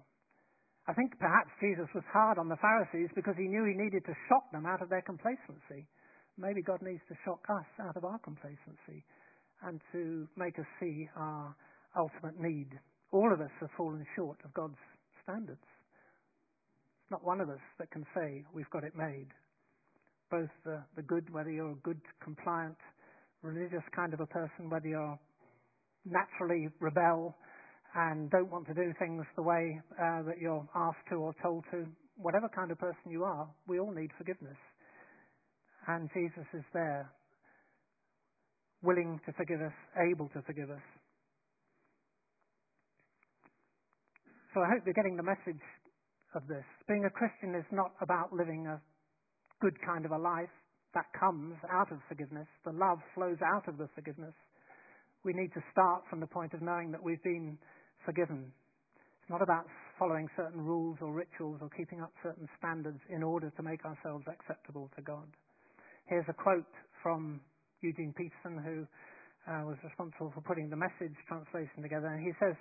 I 0.87 0.93
think 0.93 1.13
perhaps 1.19 1.49
Jesus 1.61 1.87
was 1.93 2.03
hard 2.11 2.37
on 2.37 2.49
the 2.49 2.57
Pharisees 2.57 3.09
because 3.13 3.35
he 3.37 3.47
knew 3.47 3.65
he 3.65 3.77
needed 3.77 4.03
to 4.05 4.15
shock 4.27 4.51
them 4.51 4.65
out 4.65 4.81
of 4.81 4.89
their 4.89 5.03
complacency. 5.03 5.85
Maybe 6.37 6.61
God 6.61 6.81
needs 6.81 7.01
to 7.09 7.15
shock 7.23 7.45
us 7.49 7.69
out 7.85 7.97
of 7.97 8.03
our 8.03 8.17
complacency 8.19 9.05
and 9.61 9.79
to 9.91 10.27
make 10.35 10.57
us 10.57 10.65
see 10.79 11.07
our 11.15 11.55
ultimate 11.95 12.39
need. 12.39 12.69
All 13.11 13.31
of 13.31 13.41
us 13.41 13.51
have 13.59 13.69
fallen 13.77 14.05
short 14.15 14.37
of 14.43 14.53
God's 14.53 14.79
standards. 15.23 15.61
It's 15.61 17.11
not 17.11 17.23
one 17.23 17.41
of 17.41 17.49
us 17.49 17.61
that 17.77 17.91
can 17.91 18.05
say 18.15 18.43
we've 18.53 18.69
got 18.71 18.83
it 18.83 18.95
made. 18.95 19.27
Both 20.31 20.49
the, 20.65 20.81
the 20.95 21.03
good, 21.03 21.31
whether 21.31 21.51
you're 21.51 21.71
a 21.71 21.83
good, 21.83 22.01
compliant, 22.23 22.77
religious 23.43 23.83
kind 23.95 24.13
of 24.13 24.21
a 24.21 24.25
person, 24.25 24.69
whether 24.69 24.87
you're 24.87 25.19
naturally 26.05 26.69
rebel 26.79 27.35
and 27.95 28.29
don't 28.31 28.49
want 28.49 28.67
to 28.67 28.73
do 28.73 28.93
things 28.99 29.25
the 29.35 29.43
way 29.43 29.81
uh, 29.99 30.23
that 30.23 30.39
you're 30.39 30.67
asked 30.75 31.05
to 31.09 31.15
or 31.15 31.33
told 31.43 31.65
to, 31.71 31.85
whatever 32.15 32.49
kind 32.53 32.71
of 32.71 32.79
person 32.79 33.09
you 33.09 33.23
are, 33.23 33.49
we 33.67 33.79
all 33.79 33.91
need 33.91 34.11
forgiveness 34.17 34.57
and 35.87 36.09
Jesus 36.13 36.45
is 36.53 36.63
there, 36.73 37.09
willing 38.83 39.19
to 39.25 39.33
forgive 39.33 39.61
us, 39.61 39.73
able 40.11 40.29
to 40.29 40.41
forgive 40.43 40.69
us. 40.69 40.85
So 44.53 44.61
I 44.61 44.67
hope 44.73 44.83
you're 44.85 44.97
getting 44.97 45.15
the 45.15 45.23
message 45.23 45.61
of 46.35 46.47
this. 46.47 46.65
Being 46.87 47.05
a 47.05 47.09
Christian 47.09 47.55
is 47.55 47.65
not 47.71 47.91
about 48.01 48.33
living 48.33 48.67
a 48.67 48.81
good 49.61 49.75
kind 49.85 50.05
of 50.05 50.11
a 50.11 50.17
life 50.17 50.51
that 50.93 51.05
comes 51.17 51.55
out 51.71 51.91
of 51.91 51.99
forgiveness. 52.09 52.47
The 52.65 52.73
love 52.73 52.99
flows 53.15 53.37
out 53.55 53.67
of 53.67 53.77
the 53.77 53.87
forgiveness. 53.95 54.35
We 55.23 55.33
need 55.33 55.53
to 55.53 55.63
start 55.71 56.03
from 56.09 56.19
the 56.19 56.27
point 56.27 56.53
of 56.53 56.61
knowing 56.61 56.91
that 56.91 57.01
we've 57.01 57.23
been 57.23 57.57
forgiven. 58.05 58.51
It's 59.21 59.29
not 59.29 59.41
about 59.41 59.65
following 59.97 60.27
certain 60.35 60.61
rules 60.61 60.97
or 61.01 61.13
rituals 61.13 61.59
or 61.61 61.69
keeping 61.77 62.01
up 62.01 62.11
certain 62.23 62.49
standards 62.57 62.99
in 63.09 63.21
order 63.21 63.51
to 63.55 63.61
make 63.63 63.85
ourselves 63.85 64.25
acceptable 64.25 64.89
to 64.95 65.01
God. 65.01 65.29
Here's 66.07 66.25
a 66.27 66.33
quote 66.33 66.65
from 67.03 67.39
Eugene 67.81 68.13
Peterson, 68.17 68.61
who 68.61 68.85
uh, 69.49 69.65
was 69.65 69.77
responsible 69.83 70.31
for 70.33 70.41
putting 70.41 70.69
the 70.69 70.77
message 70.77 71.13
translation 71.27 71.81
together. 71.81 72.07
And 72.07 72.21
he 72.21 72.33
says, 72.37 72.53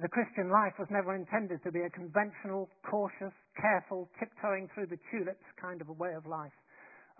The 0.00 0.08
Christian 0.08 0.52
life 0.52 0.76
was 0.78 0.88
never 0.90 1.14
intended 1.14 1.60
to 1.64 1.72
be 1.72 1.80
a 1.80 1.90
conventional, 1.90 2.68
cautious, 2.84 3.32
careful, 3.56 4.08
tiptoeing 4.20 4.68
through 4.74 4.88
the 4.92 5.00
tulips 5.12 5.44
kind 5.60 5.80
of 5.80 5.88
a 5.88 5.96
way 5.96 6.12
of 6.16 6.26
life, 6.26 6.56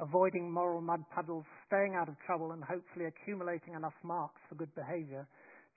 avoiding 0.00 0.50
moral 0.50 0.80
mud 0.80 1.04
puddles, 1.14 1.44
staying 1.66 1.96
out 1.96 2.08
of 2.08 2.16
trouble, 2.24 2.52
and 2.52 2.64
hopefully 2.64 3.06
accumulating 3.08 3.74
enough 3.74 3.96
marks 4.04 4.40
for 4.48 4.56
good 4.56 4.72
behavior 4.74 5.26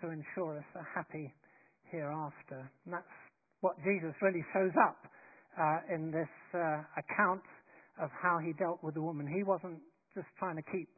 to 0.02 0.12
ensure 0.12 0.58
us 0.58 0.70
a 0.76 0.84
happy 0.96 1.32
hereafter. 1.92 2.70
And 2.86 2.94
that's 2.94 3.16
what 3.62 3.76
Jesus 3.84 4.16
really 4.22 4.44
shows 4.54 4.74
up 4.88 4.98
uh, 5.60 5.94
in 5.94 6.12
this 6.12 6.32
uh, 6.56 6.82
account 6.98 7.44
of 8.02 8.10
how 8.22 8.40
he 8.40 8.54
dealt 8.54 8.84
with 8.84 8.96
the 8.96 9.02
woman. 9.02 9.28
He 9.28 9.44
wasn't 9.44 9.80
just 10.16 10.28
trying 10.40 10.56
to 10.56 10.66
keep 10.72 10.90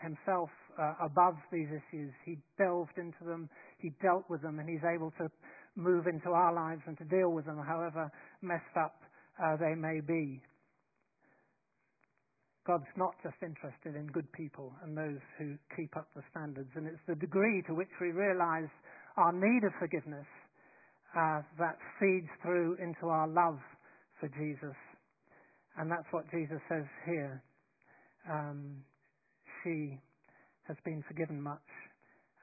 himself 0.00 0.50
uh, 0.78 0.94
above 1.04 1.34
these 1.52 1.68
issues. 1.68 2.12
He 2.24 2.38
delved 2.58 2.96
into 2.96 3.24
them, 3.24 3.48
he 3.78 3.92
dealt 4.02 4.24
with 4.28 4.42
them, 4.42 4.58
and 4.58 4.68
he's 4.68 4.84
able 4.84 5.12
to 5.18 5.28
move 5.74 6.06
into 6.06 6.30
our 6.30 6.54
lives 6.54 6.82
and 6.86 6.96
to 6.98 7.04
deal 7.04 7.30
with 7.30 7.44
them, 7.44 7.60
however 7.66 8.10
messed 8.42 8.76
up 8.78 8.96
uh, 9.42 9.56
they 9.56 9.74
may 9.74 10.00
be. 10.00 10.40
God's 12.66 12.90
not 12.96 13.14
just 13.22 13.36
interested 13.42 13.94
in 13.94 14.10
good 14.10 14.26
people 14.32 14.74
and 14.82 14.96
those 14.96 15.22
who 15.38 15.54
keep 15.76 15.96
up 15.96 16.08
the 16.16 16.22
standards, 16.30 16.70
and 16.74 16.86
it's 16.86 17.04
the 17.06 17.14
degree 17.14 17.62
to 17.68 17.74
which 17.74 17.92
we 18.00 18.10
realize 18.10 18.68
our 19.16 19.32
need 19.32 19.62
of 19.64 19.72
forgiveness 19.78 20.26
uh, 21.16 21.40
that 21.58 21.78
feeds 21.98 22.28
through 22.42 22.76
into 22.76 23.06
our 23.08 23.26
love 23.26 23.58
for 24.20 24.28
Jesus. 24.28 24.76
And 25.78 25.90
that's 25.90 26.06
what 26.10 26.24
Jesus 26.30 26.60
says 26.68 26.84
here 27.04 27.42
um, 28.30 28.82
she 29.62 29.98
has 30.66 30.76
been 30.84 31.02
forgiven 31.06 31.40
much, 31.40 31.68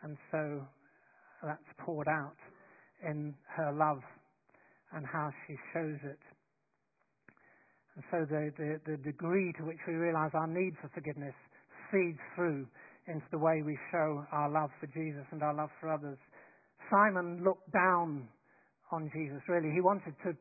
and 0.01 0.17
so 0.31 0.62
that's 1.43 1.59
poured 1.86 2.07
out 2.07 2.38
in 3.03 3.33
her 3.57 3.73
love 3.73 3.99
and 4.93 5.05
how 5.05 5.29
she 5.45 5.55
shows 5.73 5.99
it. 6.03 6.19
And 7.95 8.03
so 8.09 8.25
the, 8.29 8.51
the, 8.57 8.91
the 8.91 8.97
degree 8.97 9.53
to 9.59 9.65
which 9.65 9.79
we 9.88 9.93
realize 9.93 10.31
our 10.33 10.47
need 10.47 10.73
for 10.81 10.89
forgiveness 10.93 11.36
feeds 11.91 12.19
through 12.36 12.65
into 13.07 13.25
the 13.31 13.38
way 13.38 13.62
we 13.62 13.77
show 13.91 14.23
our 14.31 14.49
love 14.49 14.69
for 14.79 14.88
Jesus 14.88 15.25
and 15.31 15.43
our 15.43 15.53
love 15.53 15.69
for 15.81 15.91
others. 15.91 16.17
Simon 16.89 17.43
looked 17.43 17.71
down 17.73 18.27
on 18.93 19.10
Jesus, 19.10 19.41
really. 19.49 19.73
He 19.73 19.82
wanted 19.82 20.13
to 20.23 20.38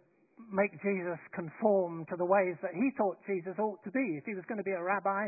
make 0.53 0.73
Jesus 0.85 1.19
conform 1.33 2.05
to 2.13 2.17
the 2.17 2.29
ways 2.29 2.57
that 2.61 2.77
he 2.77 2.93
thought 3.01 3.17
Jesus 3.25 3.57
ought 3.59 3.81
to 3.85 3.91
be. 3.91 4.21
If 4.21 4.25
he 4.29 4.35
was 4.35 4.45
going 4.49 4.59
to 4.59 4.67
be 4.67 4.77
a 4.77 4.83
rabbi, 4.83 5.27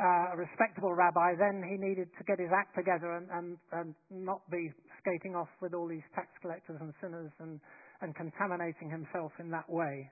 uh, 0.00 0.32
a 0.32 0.36
respectable 0.36 0.94
rabbi, 0.94 1.36
then 1.36 1.60
he 1.60 1.76
needed 1.76 2.08
to 2.16 2.22
get 2.24 2.40
his 2.40 2.48
act 2.48 2.74
together 2.74 3.20
and, 3.20 3.28
and, 3.30 3.48
and 3.72 3.94
not 4.08 4.40
be 4.50 4.72
skating 5.00 5.36
off 5.36 5.50
with 5.60 5.74
all 5.74 5.88
these 5.88 6.06
tax 6.14 6.28
collectors 6.40 6.78
and 6.80 6.94
sinners 7.02 7.30
and, 7.40 7.60
and 8.00 8.14
contaminating 8.16 8.88
himself 8.88 9.32
in 9.38 9.50
that 9.50 9.68
way. 9.68 10.08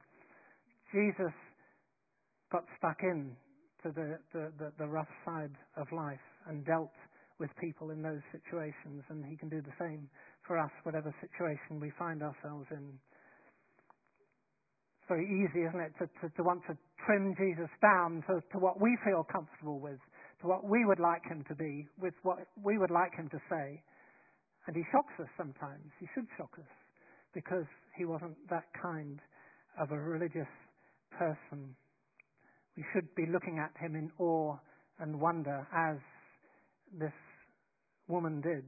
Jesus 0.92 1.32
got 2.52 2.64
stuck 2.78 2.98
in 3.02 3.36
to 3.82 3.88
the, 3.94 4.18
the, 4.34 4.52
the, 4.58 4.68
the 4.78 4.86
rough 4.86 5.10
side 5.24 5.54
of 5.76 5.86
life 5.92 6.20
and 6.48 6.66
dealt 6.66 6.92
with 7.38 7.48
people 7.56 7.90
in 7.90 8.02
those 8.02 8.20
situations, 8.32 9.02
and 9.08 9.24
he 9.24 9.36
can 9.36 9.48
do 9.48 9.62
the 9.62 9.72
same 9.80 10.10
for 10.50 10.58
us, 10.58 10.74
whatever 10.82 11.14
situation 11.22 11.78
we 11.78 11.92
find 11.96 12.24
ourselves 12.24 12.66
in 12.72 12.82
It's 14.98 15.06
very 15.06 15.22
easy, 15.22 15.62
isn't 15.62 15.78
it, 15.78 15.94
to, 16.02 16.10
to, 16.18 16.34
to 16.34 16.42
want 16.42 16.66
to 16.66 16.74
trim 17.06 17.38
Jesus 17.38 17.70
down 17.78 18.24
to, 18.26 18.42
to 18.50 18.58
what 18.58 18.82
we 18.82 18.98
feel 19.06 19.22
comfortable 19.30 19.78
with, 19.78 20.02
to 20.42 20.48
what 20.48 20.66
we 20.66 20.82
would 20.84 20.98
like 20.98 21.22
him 21.22 21.44
to 21.46 21.54
be, 21.54 21.86
with 22.02 22.14
what 22.24 22.38
we 22.58 22.78
would 22.78 22.90
like 22.90 23.14
him 23.14 23.30
to 23.30 23.38
say. 23.48 23.78
And 24.66 24.74
he 24.74 24.82
shocks 24.90 25.14
us 25.22 25.30
sometimes. 25.38 25.86
He 26.00 26.10
should 26.18 26.26
shock 26.36 26.50
us 26.58 26.72
because 27.32 27.70
he 27.96 28.04
wasn't 28.04 28.34
that 28.50 28.66
kind 28.74 29.20
of 29.78 29.92
a 29.92 30.00
religious 30.02 30.50
person. 31.14 31.78
We 32.76 32.82
should 32.92 33.06
be 33.14 33.30
looking 33.30 33.62
at 33.62 33.70
him 33.78 33.94
in 33.94 34.10
awe 34.18 34.58
and 34.98 35.20
wonder 35.20 35.62
as 35.70 35.98
this 36.98 37.14
woman 38.08 38.40
did. 38.40 38.66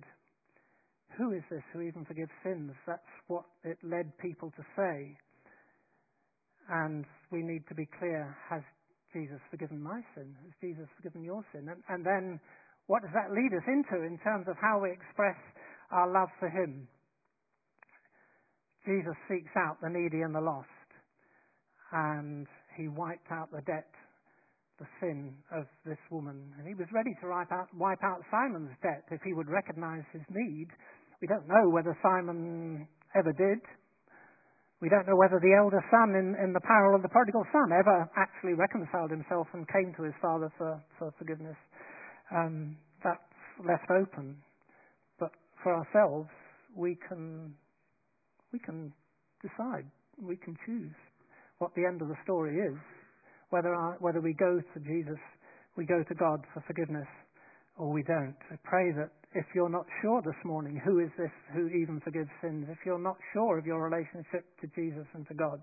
Who 1.18 1.32
is 1.32 1.42
this 1.50 1.62
who 1.72 1.82
even 1.82 2.04
forgives 2.04 2.30
sins? 2.42 2.72
That's 2.86 3.12
what 3.26 3.44
it 3.64 3.78
led 3.82 4.16
people 4.18 4.50
to 4.56 4.64
say. 4.76 5.16
And 6.70 7.04
we 7.30 7.42
need 7.42 7.66
to 7.68 7.74
be 7.74 7.88
clear, 7.98 8.36
has 8.48 8.62
Jesus 9.12 9.40
forgiven 9.50 9.82
my 9.82 10.00
sin? 10.14 10.34
Has 10.44 10.52
Jesus 10.60 10.88
forgiven 10.96 11.22
your 11.22 11.44
sin? 11.52 11.68
And, 11.68 11.82
and 11.88 12.06
then 12.06 12.40
what 12.86 13.02
does 13.02 13.12
that 13.12 13.30
lead 13.30 13.52
us 13.52 13.66
into 13.68 14.04
in 14.04 14.18
terms 14.24 14.46
of 14.48 14.56
how 14.60 14.80
we 14.80 14.90
express 14.90 15.36
our 15.90 16.10
love 16.10 16.28
for 16.40 16.48
Him? 16.48 16.88
Jesus 18.86 19.14
seeks 19.28 19.52
out 19.56 19.78
the 19.82 19.90
needy 19.90 20.22
and 20.22 20.34
the 20.34 20.40
lost, 20.40 20.66
and 21.92 22.46
He 22.76 22.88
wiped 22.88 23.30
out 23.30 23.52
the 23.52 23.62
debt, 23.62 23.92
the 24.80 24.86
sin 24.98 25.34
of 25.54 25.66
this 25.84 26.00
woman. 26.10 26.52
And 26.58 26.66
He 26.66 26.74
was 26.74 26.88
ready 26.92 27.14
to 27.20 27.28
wipe 27.28 27.52
out, 27.52 27.68
wipe 27.76 28.02
out 28.02 28.24
Simon's 28.30 28.74
debt 28.82 29.04
if 29.10 29.20
he 29.22 29.34
would 29.34 29.48
recognize 29.48 30.02
his 30.12 30.22
need 30.30 30.68
We 31.23 31.29
don't 31.29 31.47
know 31.47 31.70
whether 31.70 31.97
Simon 32.03 32.89
ever 33.14 33.33
did. 33.33 33.62
We 34.83 34.89
don't 34.89 35.07
know 35.07 35.14
whether 35.14 35.39
the 35.39 35.55
elder 35.55 35.79
son 35.89 36.18
in, 36.18 36.35
in 36.43 36.53
the 36.53 36.61
parable 36.66 36.97
of 36.97 37.03
the 37.03 37.09
prodigal 37.09 37.47
son 37.53 37.70
ever 37.70 38.11
actually 38.18 38.55
reconciled 38.55 39.12
himself 39.12 39.47
and 39.55 39.62
came 39.70 39.95
to 39.97 40.03
his 40.03 40.14
father 40.20 40.53
for, 40.59 40.83
for 40.99 41.14
forgiveness. 41.18 41.55
Um, 42.35 42.77
that's 43.05 43.23
left 43.64 43.87
open. 43.95 44.37
But 45.20 45.31
for 45.62 45.73
ourselves, 45.73 46.29
we 46.75 46.99
can 47.09 47.55
we 48.53 48.59
can 48.59 48.93
decide, 49.43 49.87
we 50.20 50.37
can 50.37 50.57
choose 50.66 50.93
what 51.59 51.70
the 51.77 51.87
end 51.87 52.03
of 52.03 52.09
the 52.09 52.18
story 52.25 52.57
is, 52.59 52.77
whether 53.51 53.73
our, 53.73 53.97
whether 54.01 54.20
we 54.20 54.35
go 54.35 54.61
to 54.61 54.81
Jesus, 54.81 55.23
we 55.77 55.87
go 55.87 56.03
to 56.03 56.14
God 56.16 56.41
for 56.53 56.62
forgiveness, 56.66 57.09
or 57.79 57.93
we 57.93 58.03
don't. 58.03 58.37
I 58.51 58.57
pray 58.64 58.91
that 58.99 59.22
if 59.35 59.47
you're 59.55 59.70
not 59.70 59.87
sure 60.03 60.20
this 60.22 60.39
morning, 60.45 60.80
who 60.85 60.99
is 61.01 61.11
this 61.18 61.30
who 61.55 61.68
even 61.68 62.01
forgives 62.05 62.28
sins? 62.41 62.66
If 62.68 62.78
you're 62.85 62.99
not 62.99 63.16
sure 63.33 63.59
of 63.59 63.66
your 63.66 63.83
relationship 63.83 64.45
to 64.61 64.66
Jesus 64.74 65.07
and 65.14 65.26
to 65.28 65.35
God, 65.35 65.61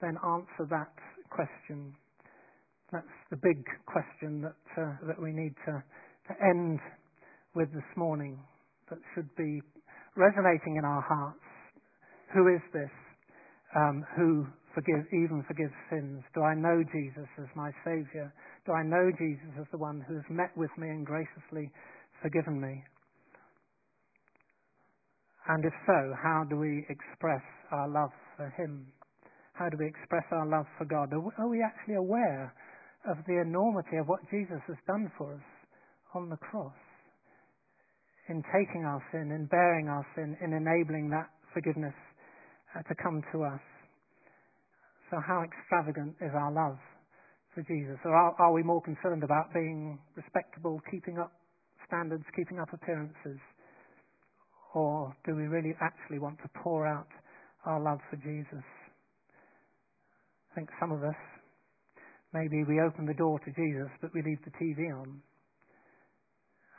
then 0.00 0.16
answer 0.26 0.66
that 0.70 0.92
question. 1.30 1.94
That's 2.92 3.06
the 3.30 3.36
big 3.36 3.64
question 3.86 4.42
that 4.42 4.82
uh, 4.82 5.06
that 5.06 5.20
we 5.20 5.30
need 5.30 5.54
to 5.66 5.82
to 6.28 6.34
end 6.42 6.80
with 7.54 7.72
this 7.72 7.90
morning. 7.96 8.38
That 8.90 8.98
should 9.14 9.30
be 9.36 9.62
resonating 10.16 10.76
in 10.76 10.84
our 10.84 11.02
hearts. 11.02 11.38
Who 12.34 12.48
is 12.48 12.60
this 12.72 12.90
um, 13.76 14.04
who 14.16 14.46
forgive, 14.74 15.06
even 15.12 15.44
forgives 15.46 15.72
sins? 15.90 16.22
Do 16.34 16.42
I 16.42 16.54
know 16.54 16.82
Jesus 16.92 17.28
as 17.38 17.46
my 17.54 17.70
Saviour? 17.84 18.32
Do 18.66 18.72
I 18.72 18.82
know 18.82 19.10
Jesus 19.16 19.54
as 19.58 19.66
the 19.70 19.78
one 19.78 20.04
who 20.06 20.14
has 20.14 20.28
met 20.28 20.50
with 20.56 20.70
me 20.76 20.88
and 20.88 21.06
graciously 21.06 21.70
forgiven 22.24 22.56
me? 22.56 22.80
And 25.46 25.60
if 25.60 25.76
so, 25.84 26.16
how 26.16 26.48
do 26.48 26.56
we 26.56 26.86
express 26.88 27.44
our 27.70 27.84
love 27.84 28.16
for 28.36 28.48
Him? 28.56 28.88
How 29.52 29.68
do 29.68 29.76
we 29.78 29.86
express 29.86 30.24
our 30.32 30.48
love 30.48 30.64
for 30.78 30.86
God? 30.88 31.12
Are 31.12 31.48
we 31.48 31.60
actually 31.60 32.00
aware 32.00 32.48
of 33.04 33.18
the 33.28 33.44
enormity 33.44 34.00
of 34.00 34.08
what 34.08 34.24
Jesus 34.32 34.64
has 34.66 34.80
done 34.88 35.12
for 35.18 35.34
us 35.34 35.48
on 36.14 36.30
the 36.30 36.40
cross? 36.40 36.72
In 38.30 38.42
taking 38.56 38.88
our 38.88 39.04
sin, 39.12 39.28
in 39.30 39.44
bearing 39.52 39.88
our 39.92 40.06
sin, 40.16 40.34
in 40.40 40.56
enabling 40.56 41.10
that 41.10 41.28
forgiveness 41.52 41.94
uh, 42.72 42.80
to 42.88 42.94
come 42.96 43.20
to 43.32 43.44
us. 43.44 43.60
So, 45.10 45.20
how 45.20 45.44
extravagant 45.44 46.16
is 46.24 46.32
our 46.32 46.50
love 46.50 46.80
for 47.54 47.60
Jesus? 47.68 48.00
Or 48.06 48.16
are, 48.16 48.34
are 48.40 48.52
we 48.52 48.62
more 48.62 48.80
concerned 48.80 49.22
about 49.22 49.52
being 49.52 49.98
respectable, 50.16 50.80
keeping 50.90 51.18
up 51.18 51.30
standards, 51.94 52.24
keeping 52.34 52.58
up 52.58 52.72
appearances? 52.72 53.38
Or 54.74 55.14
do 55.24 55.36
we 55.36 55.46
really 55.46 55.74
actually 55.80 56.18
want 56.18 56.38
to 56.42 56.48
pour 56.62 56.86
out 56.86 57.06
our 57.66 57.80
love 57.80 58.00
for 58.10 58.16
Jesus? 58.16 58.66
I 60.50 60.54
think 60.54 60.68
some 60.80 60.90
of 60.90 61.02
us, 61.02 61.18
maybe 62.32 62.64
we 62.66 62.80
open 62.82 63.06
the 63.06 63.14
door 63.14 63.38
to 63.38 63.50
Jesus, 63.54 63.90
but 64.02 64.10
we 64.14 64.22
leave 64.22 64.42
the 64.44 64.50
TV 64.58 64.90
on. 64.90 65.22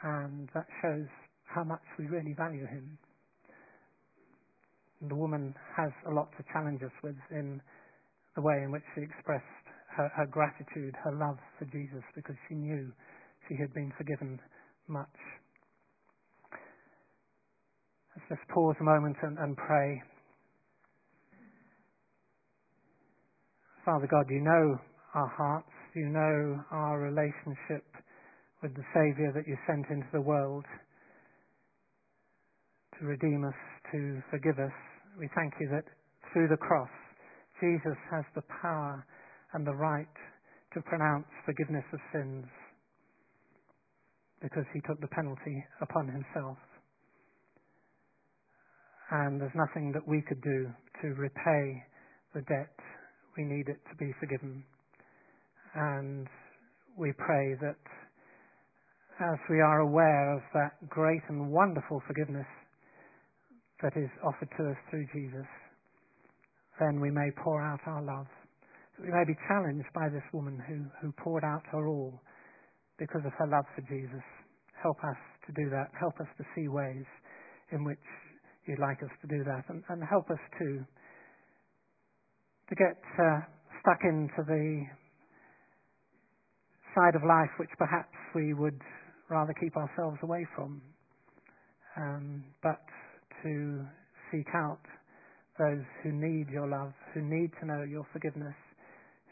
And 0.03 0.49
that 0.53 0.67
shows 0.81 1.07
how 1.47 1.63
much 1.63 1.83
we 1.97 2.05
really 2.07 2.35
value 2.37 2.67
him. 2.67 2.97
And 4.99 5.09
the 5.09 5.15
woman 5.15 5.55
has 5.77 5.91
a 6.07 6.13
lot 6.13 6.27
to 6.37 6.43
challenge 6.51 6.83
us 6.83 6.91
with 7.03 7.15
in 7.31 7.61
the 8.35 8.41
way 8.41 8.59
in 8.63 8.71
which 8.71 8.83
she 8.93 9.01
expressed 9.01 9.43
her, 9.95 10.11
her 10.15 10.27
gratitude, 10.27 10.95
her 11.03 11.15
love 11.15 11.39
for 11.57 11.65
Jesus, 11.65 12.03
because 12.15 12.35
she 12.49 12.55
knew 12.55 12.91
she 13.47 13.55
had 13.55 13.73
been 13.73 13.93
forgiven 13.97 14.39
much. 14.87 15.07
Let's 18.15 18.39
just 18.39 18.49
pause 18.49 18.75
a 18.79 18.83
moment 18.83 19.17
and, 19.21 19.37
and 19.37 19.57
pray. 19.57 20.01
Father 23.85 24.07
God, 24.09 24.25
you 24.29 24.41
know 24.41 24.77
our 25.13 25.27
hearts, 25.37 25.69
you 25.95 26.07
know 26.07 26.59
our 26.71 26.99
relationship 26.99 27.85
with 28.61 28.73
the 28.75 28.83
Saviour 28.93 29.31
that 29.35 29.47
you 29.47 29.57
sent 29.67 29.85
into 29.89 30.07
the 30.11 30.21
world 30.21 30.65
to 32.99 33.05
redeem 33.05 33.45
us, 33.45 33.53
to 33.91 34.21
forgive 34.31 34.57
us. 34.59 34.73
We 35.19 35.29
thank 35.35 35.53
you 35.59 35.69
that 35.69 35.85
through 36.33 36.47
the 36.47 36.57
cross, 36.57 36.89
Jesus 37.61 37.97
has 38.11 38.23
the 38.33 38.43
power 38.61 39.05
and 39.53 39.65
the 39.65 39.75
right 39.75 40.07
to 40.73 40.81
pronounce 40.81 41.27
forgiveness 41.45 41.85
of 41.93 41.99
sins 42.11 42.45
because 44.45 44.65
he 44.73 44.81
took 44.85 45.01
the 45.01 45.07
penalty 45.07 45.65
upon 45.81 46.05
himself. 46.05 46.57
And 49.09 49.41
there's 49.41 49.57
nothing 49.57 49.91
that 49.93 50.07
we 50.07 50.21
could 50.21 50.41
do 50.41 50.69
to 51.01 51.07
repay 51.17 51.81
the 52.35 52.41
debt. 52.41 52.77
We 53.35 53.43
need 53.43 53.67
it 53.69 53.81
to 53.89 53.95
be 53.97 54.13
forgiven. 54.19 54.63
And 55.73 56.27
we 56.95 57.11
pray 57.17 57.57
that 57.59 57.81
as 59.19 59.39
we 59.49 59.61
are 59.61 59.79
aware 59.79 60.35
of 60.35 60.41
that 60.53 60.77
great 60.89 61.21
and 61.27 61.49
wonderful 61.51 62.03
forgiveness 62.05 62.47
that 63.81 63.97
is 63.97 64.09
offered 64.23 64.49
to 64.57 64.69
us 64.69 64.77
through 64.91 65.07
Jesus, 65.11 65.47
then 66.79 67.01
we 67.01 67.09
may 67.09 67.31
pour 67.43 67.63
out 67.63 67.79
our 67.87 68.03
love. 68.03 68.27
We 69.01 69.09
may 69.09 69.25
be 69.25 69.35
challenged 69.47 69.89
by 69.95 70.07
this 70.09 70.23
woman 70.31 70.61
who, 70.67 70.85
who 71.01 71.11
poured 71.13 71.43
out 71.43 71.63
her 71.71 71.87
all 71.87 72.21
because 72.97 73.21
of 73.25 73.33
her 73.37 73.47
love 73.47 73.65
for 73.75 73.81
Jesus. 73.81 74.23
Help 74.81 74.97
us 75.03 75.17
to 75.47 75.51
do 75.53 75.69
that. 75.69 75.91
Help 75.99 76.19
us 76.19 76.27
to 76.37 76.43
see 76.55 76.67
ways 76.67 77.05
in 77.71 77.83
which 77.83 78.01
you'd 78.65 78.79
like 78.79 79.01
us 79.03 79.11
to 79.21 79.27
do 79.27 79.43
that. 79.43 79.63
And, 79.69 79.83
and 79.89 80.03
help 80.03 80.29
us 80.29 80.41
to, 80.59 80.67
to 82.69 82.75
get 82.75 82.97
uh, 83.19 83.39
stuck 83.81 83.99
into 84.03 84.41
the 84.47 84.85
side 86.95 87.15
of 87.15 87.23
life 87.27 87.51
which 87.59 87.69
perhaps 87.77 88.15
we 88.33 88.53
would 88.53 88.79
rather 89.29 89.53
keep 89.59 89.75
ourselves 89.75 90.17
away 90.23 90.45
from. 90.55 90.81
Um, 91.97 92.43
but 92.61 92.81
to 93.43 93.85
seek 94.31 94.47
out 94.55 94.81
those 95.57 95.83
who 96.03 96.11
need 96.11 96.49
your 96.49 96.67
love, 96.67 96.93
who 97.13 97.21
need 97.21 97.51
to 97.59 97.65
know 97.65 97.83
your 97.83 98.05
forgiveness, 98.11 98.55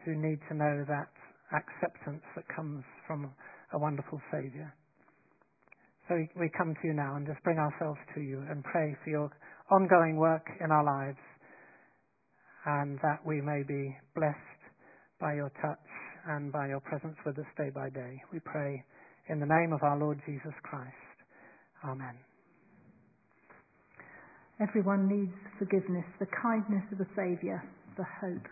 who 0.05 0.15
need 0.15 0.39
to 0.49 0.55
know 0.55 0.85
that 0.87 1.11
acceptance 1.51 2.23
that 2.35 2.45
comes 2.53 2.83
from 3.07 3.29
a 3.73 3.79
wonderful 3.79 4.21
Saviour. 4.31 4.73
So 6.07 6.15
we 6.39 6.49
come 6.57 6.73
to 6.73 6.87
you 6.87 6.93
now 6.93 7.15
and 7.15 7.25
just 7.25 7.41
bring 7.43 7.57
ourselves 7.57 7.99
to 8.15 8.21
you 8.21 8.43
and 8.49 8.63
pray 8.63 8.95
for 9.03 9.09
your 9.09 9.31
ongoing 9.71 10.17
work 10.17 10.45
in 10.63 10.71
our 10.71 10.83
lives 10.83 11.17
and 12.65 12.99
that 13.01 13.19
we 13.25 13.41
may 13.41 13.63
be 13.67 13.95
blessed 14.15 14.61
by 15.19 15.33
your 15.33 15.51
touch 15.61 15.79
and 16.27 16.51
by 16.51 16.67
your 16.67 16.79
presence 16.81 17.15
with 17.25 17.37
us 17.39 17.45
day 17.57 17.69
by 17.73 17.89
day. 17.89 18.21
We 18.31 18.39
pray 18.39 18.83
in 19.29 19.39
the 19.39 19.45
name 19.45 19.71
of 19.73 19.83
our 19.83 19.97
Lord 19.97 20.19
Jesus 20.25 20.53
Christ. 20.63 20.91
Amen. 21.85 22.15
Everyone 24.61 25.07
needs 25.07 25.33
forgiveness, 25.57 26.05
the 26.19 26.27
kindness 26.41 26.83
of 26.91 26.97
the 26.97 27.07
Saviour, 27.15 27.63
the 27.97 28.05
hope 28.21 28.47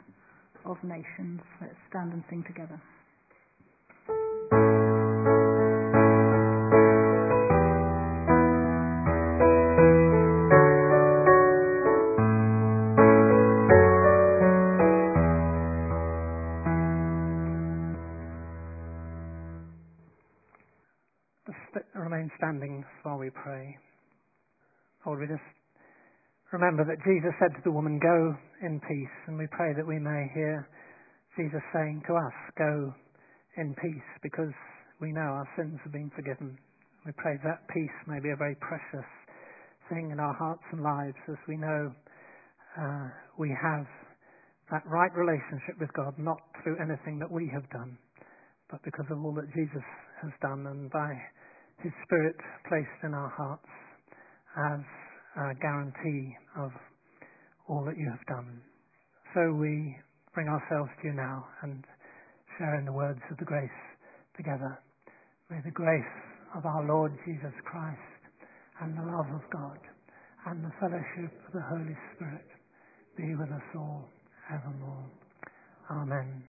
of 0.66 0.78
nations. 0.84 1.40
Let's 1.62 1.76
stand 1.90 2.12
and 2.14 2.24
sing 2.30 2.44
together. 2.48 2.82
Remember 26.72 26.96
that 26.96 27.04
Jesus 27.04 27.36
said 27.36 27.52
to 27.52 27.64
the 27.68 27.76
woman, 27.76 28.00
Go 28.00 28.32
in 28.64 28.80
peace. 28.88 29.18
And 29.28 29.36
we 29.38 29.44
pray 29.52 29.76
that 29.76 29.84
we 29.84 30.00
may 30.00 30.32
hear 30.32 30.64
Jesus 31.36 31.60
saying 31.76 32.02
to 32.08 32.16
us, 32.16 32.38
Go 32.58 32.96
in 33.60 33.76
peace, 33.76 34.10
because 34.24 34.56
we 35.02 35.12
know 35.12 35.36
our 35.36 35.50
sins 35.60 35.80
have 35.84 35.92
been 35.92 36.12
forgiven. 36.16 36.56
We 37.06 37.12
pray 37.18 37.36
that 37.44 37.68
peace 37.76 37.98
may 38.08 38.24
be 38.24 38.32
a 38.32 38.40
very 38.40 38.56
precious 38.64 39.10
thing 39.90 40.16
in 40.16 40.20
our 40.24 40.32
hearts 40.32 40.64
and 40.72 40.80
lives 40.80 41.20
as 41.28 41.36
we 41.44 41.58
know 41.58 41.92
uh, 42.80 43.08
we 43.38 43.52
have 43.52 43.84
that 44.72 44.88
right 44.88 45.12
relationship 45.12 45.76
with 45.76 45.92
God, 45.92 46.16
not 46.18 46.40
through 46.64 46.80
anything 46.80 47.20
that 47.20 47.28
we 47.30 47.52
have 47.52 47.68
done, 47.76 47.98
but 48.72 48.80
because 48.88 49.12
of 49.12 49.20
all 49.20 49.36
that 49.36 49.52
Jesus 49.52 49.84
has 50.24 50.32
done 50.42 50.64
and 50.72 50.90
by 50.90 51.12
His 51.84 51.92
Spirit 52.08 52.40
placed 52.70 53.04
in 53.04 53.12
our 53.14 53.34
hearts 53.36 53.68
as 54.56 54.80
uh, 55.38 55.54
guarantee 55.62 56.36
of 56.58 56.72
all 57.68 57.84
that 57.86 57.98
you 57.98 58.10
have 58.10 58.26
done. 58.28 58.62
So 59.34 59.54
we 59.54 59.96
bring 60.34 60.48
ourselves 60.48 60.90
to 61.02 61.08
you 61.08 61.14
now 61.14 61.48
and 61.62 61.84
share 62.58 62.76
in 62.80 62.86
the 62.86 62.92
words 62.92 63.20
of 63.32 63.38
the 63.38 63.46
grace 63.46 63.70
together. 64.36 64.80
May 65.50 65.60
the 65.64 65.72
grace 65.72 66.16
of 66.56 66.66
our 66.66 66.86
Lord 66.86 67.12
Jesus 67.26 67.54
Christ 67.64 68.00
and 68.82 68.98
the 68.98 69.04
love 69.04 69.28
of 69.34 69.42
God 69.52 69.80
and 70.48 70.64
the 70.64 70.72
fellowship 70.80 71.32
of 71.48 71.54
the 71.54 71.62
Holy 71.70 71.96
Spirit 72.16 72.48
be 73.16 73.36
with 73.36 73.52
us 73.52 73.68
all 73.76 74.10
evermore. 74.52 75.06
Amen. 75.92 76.51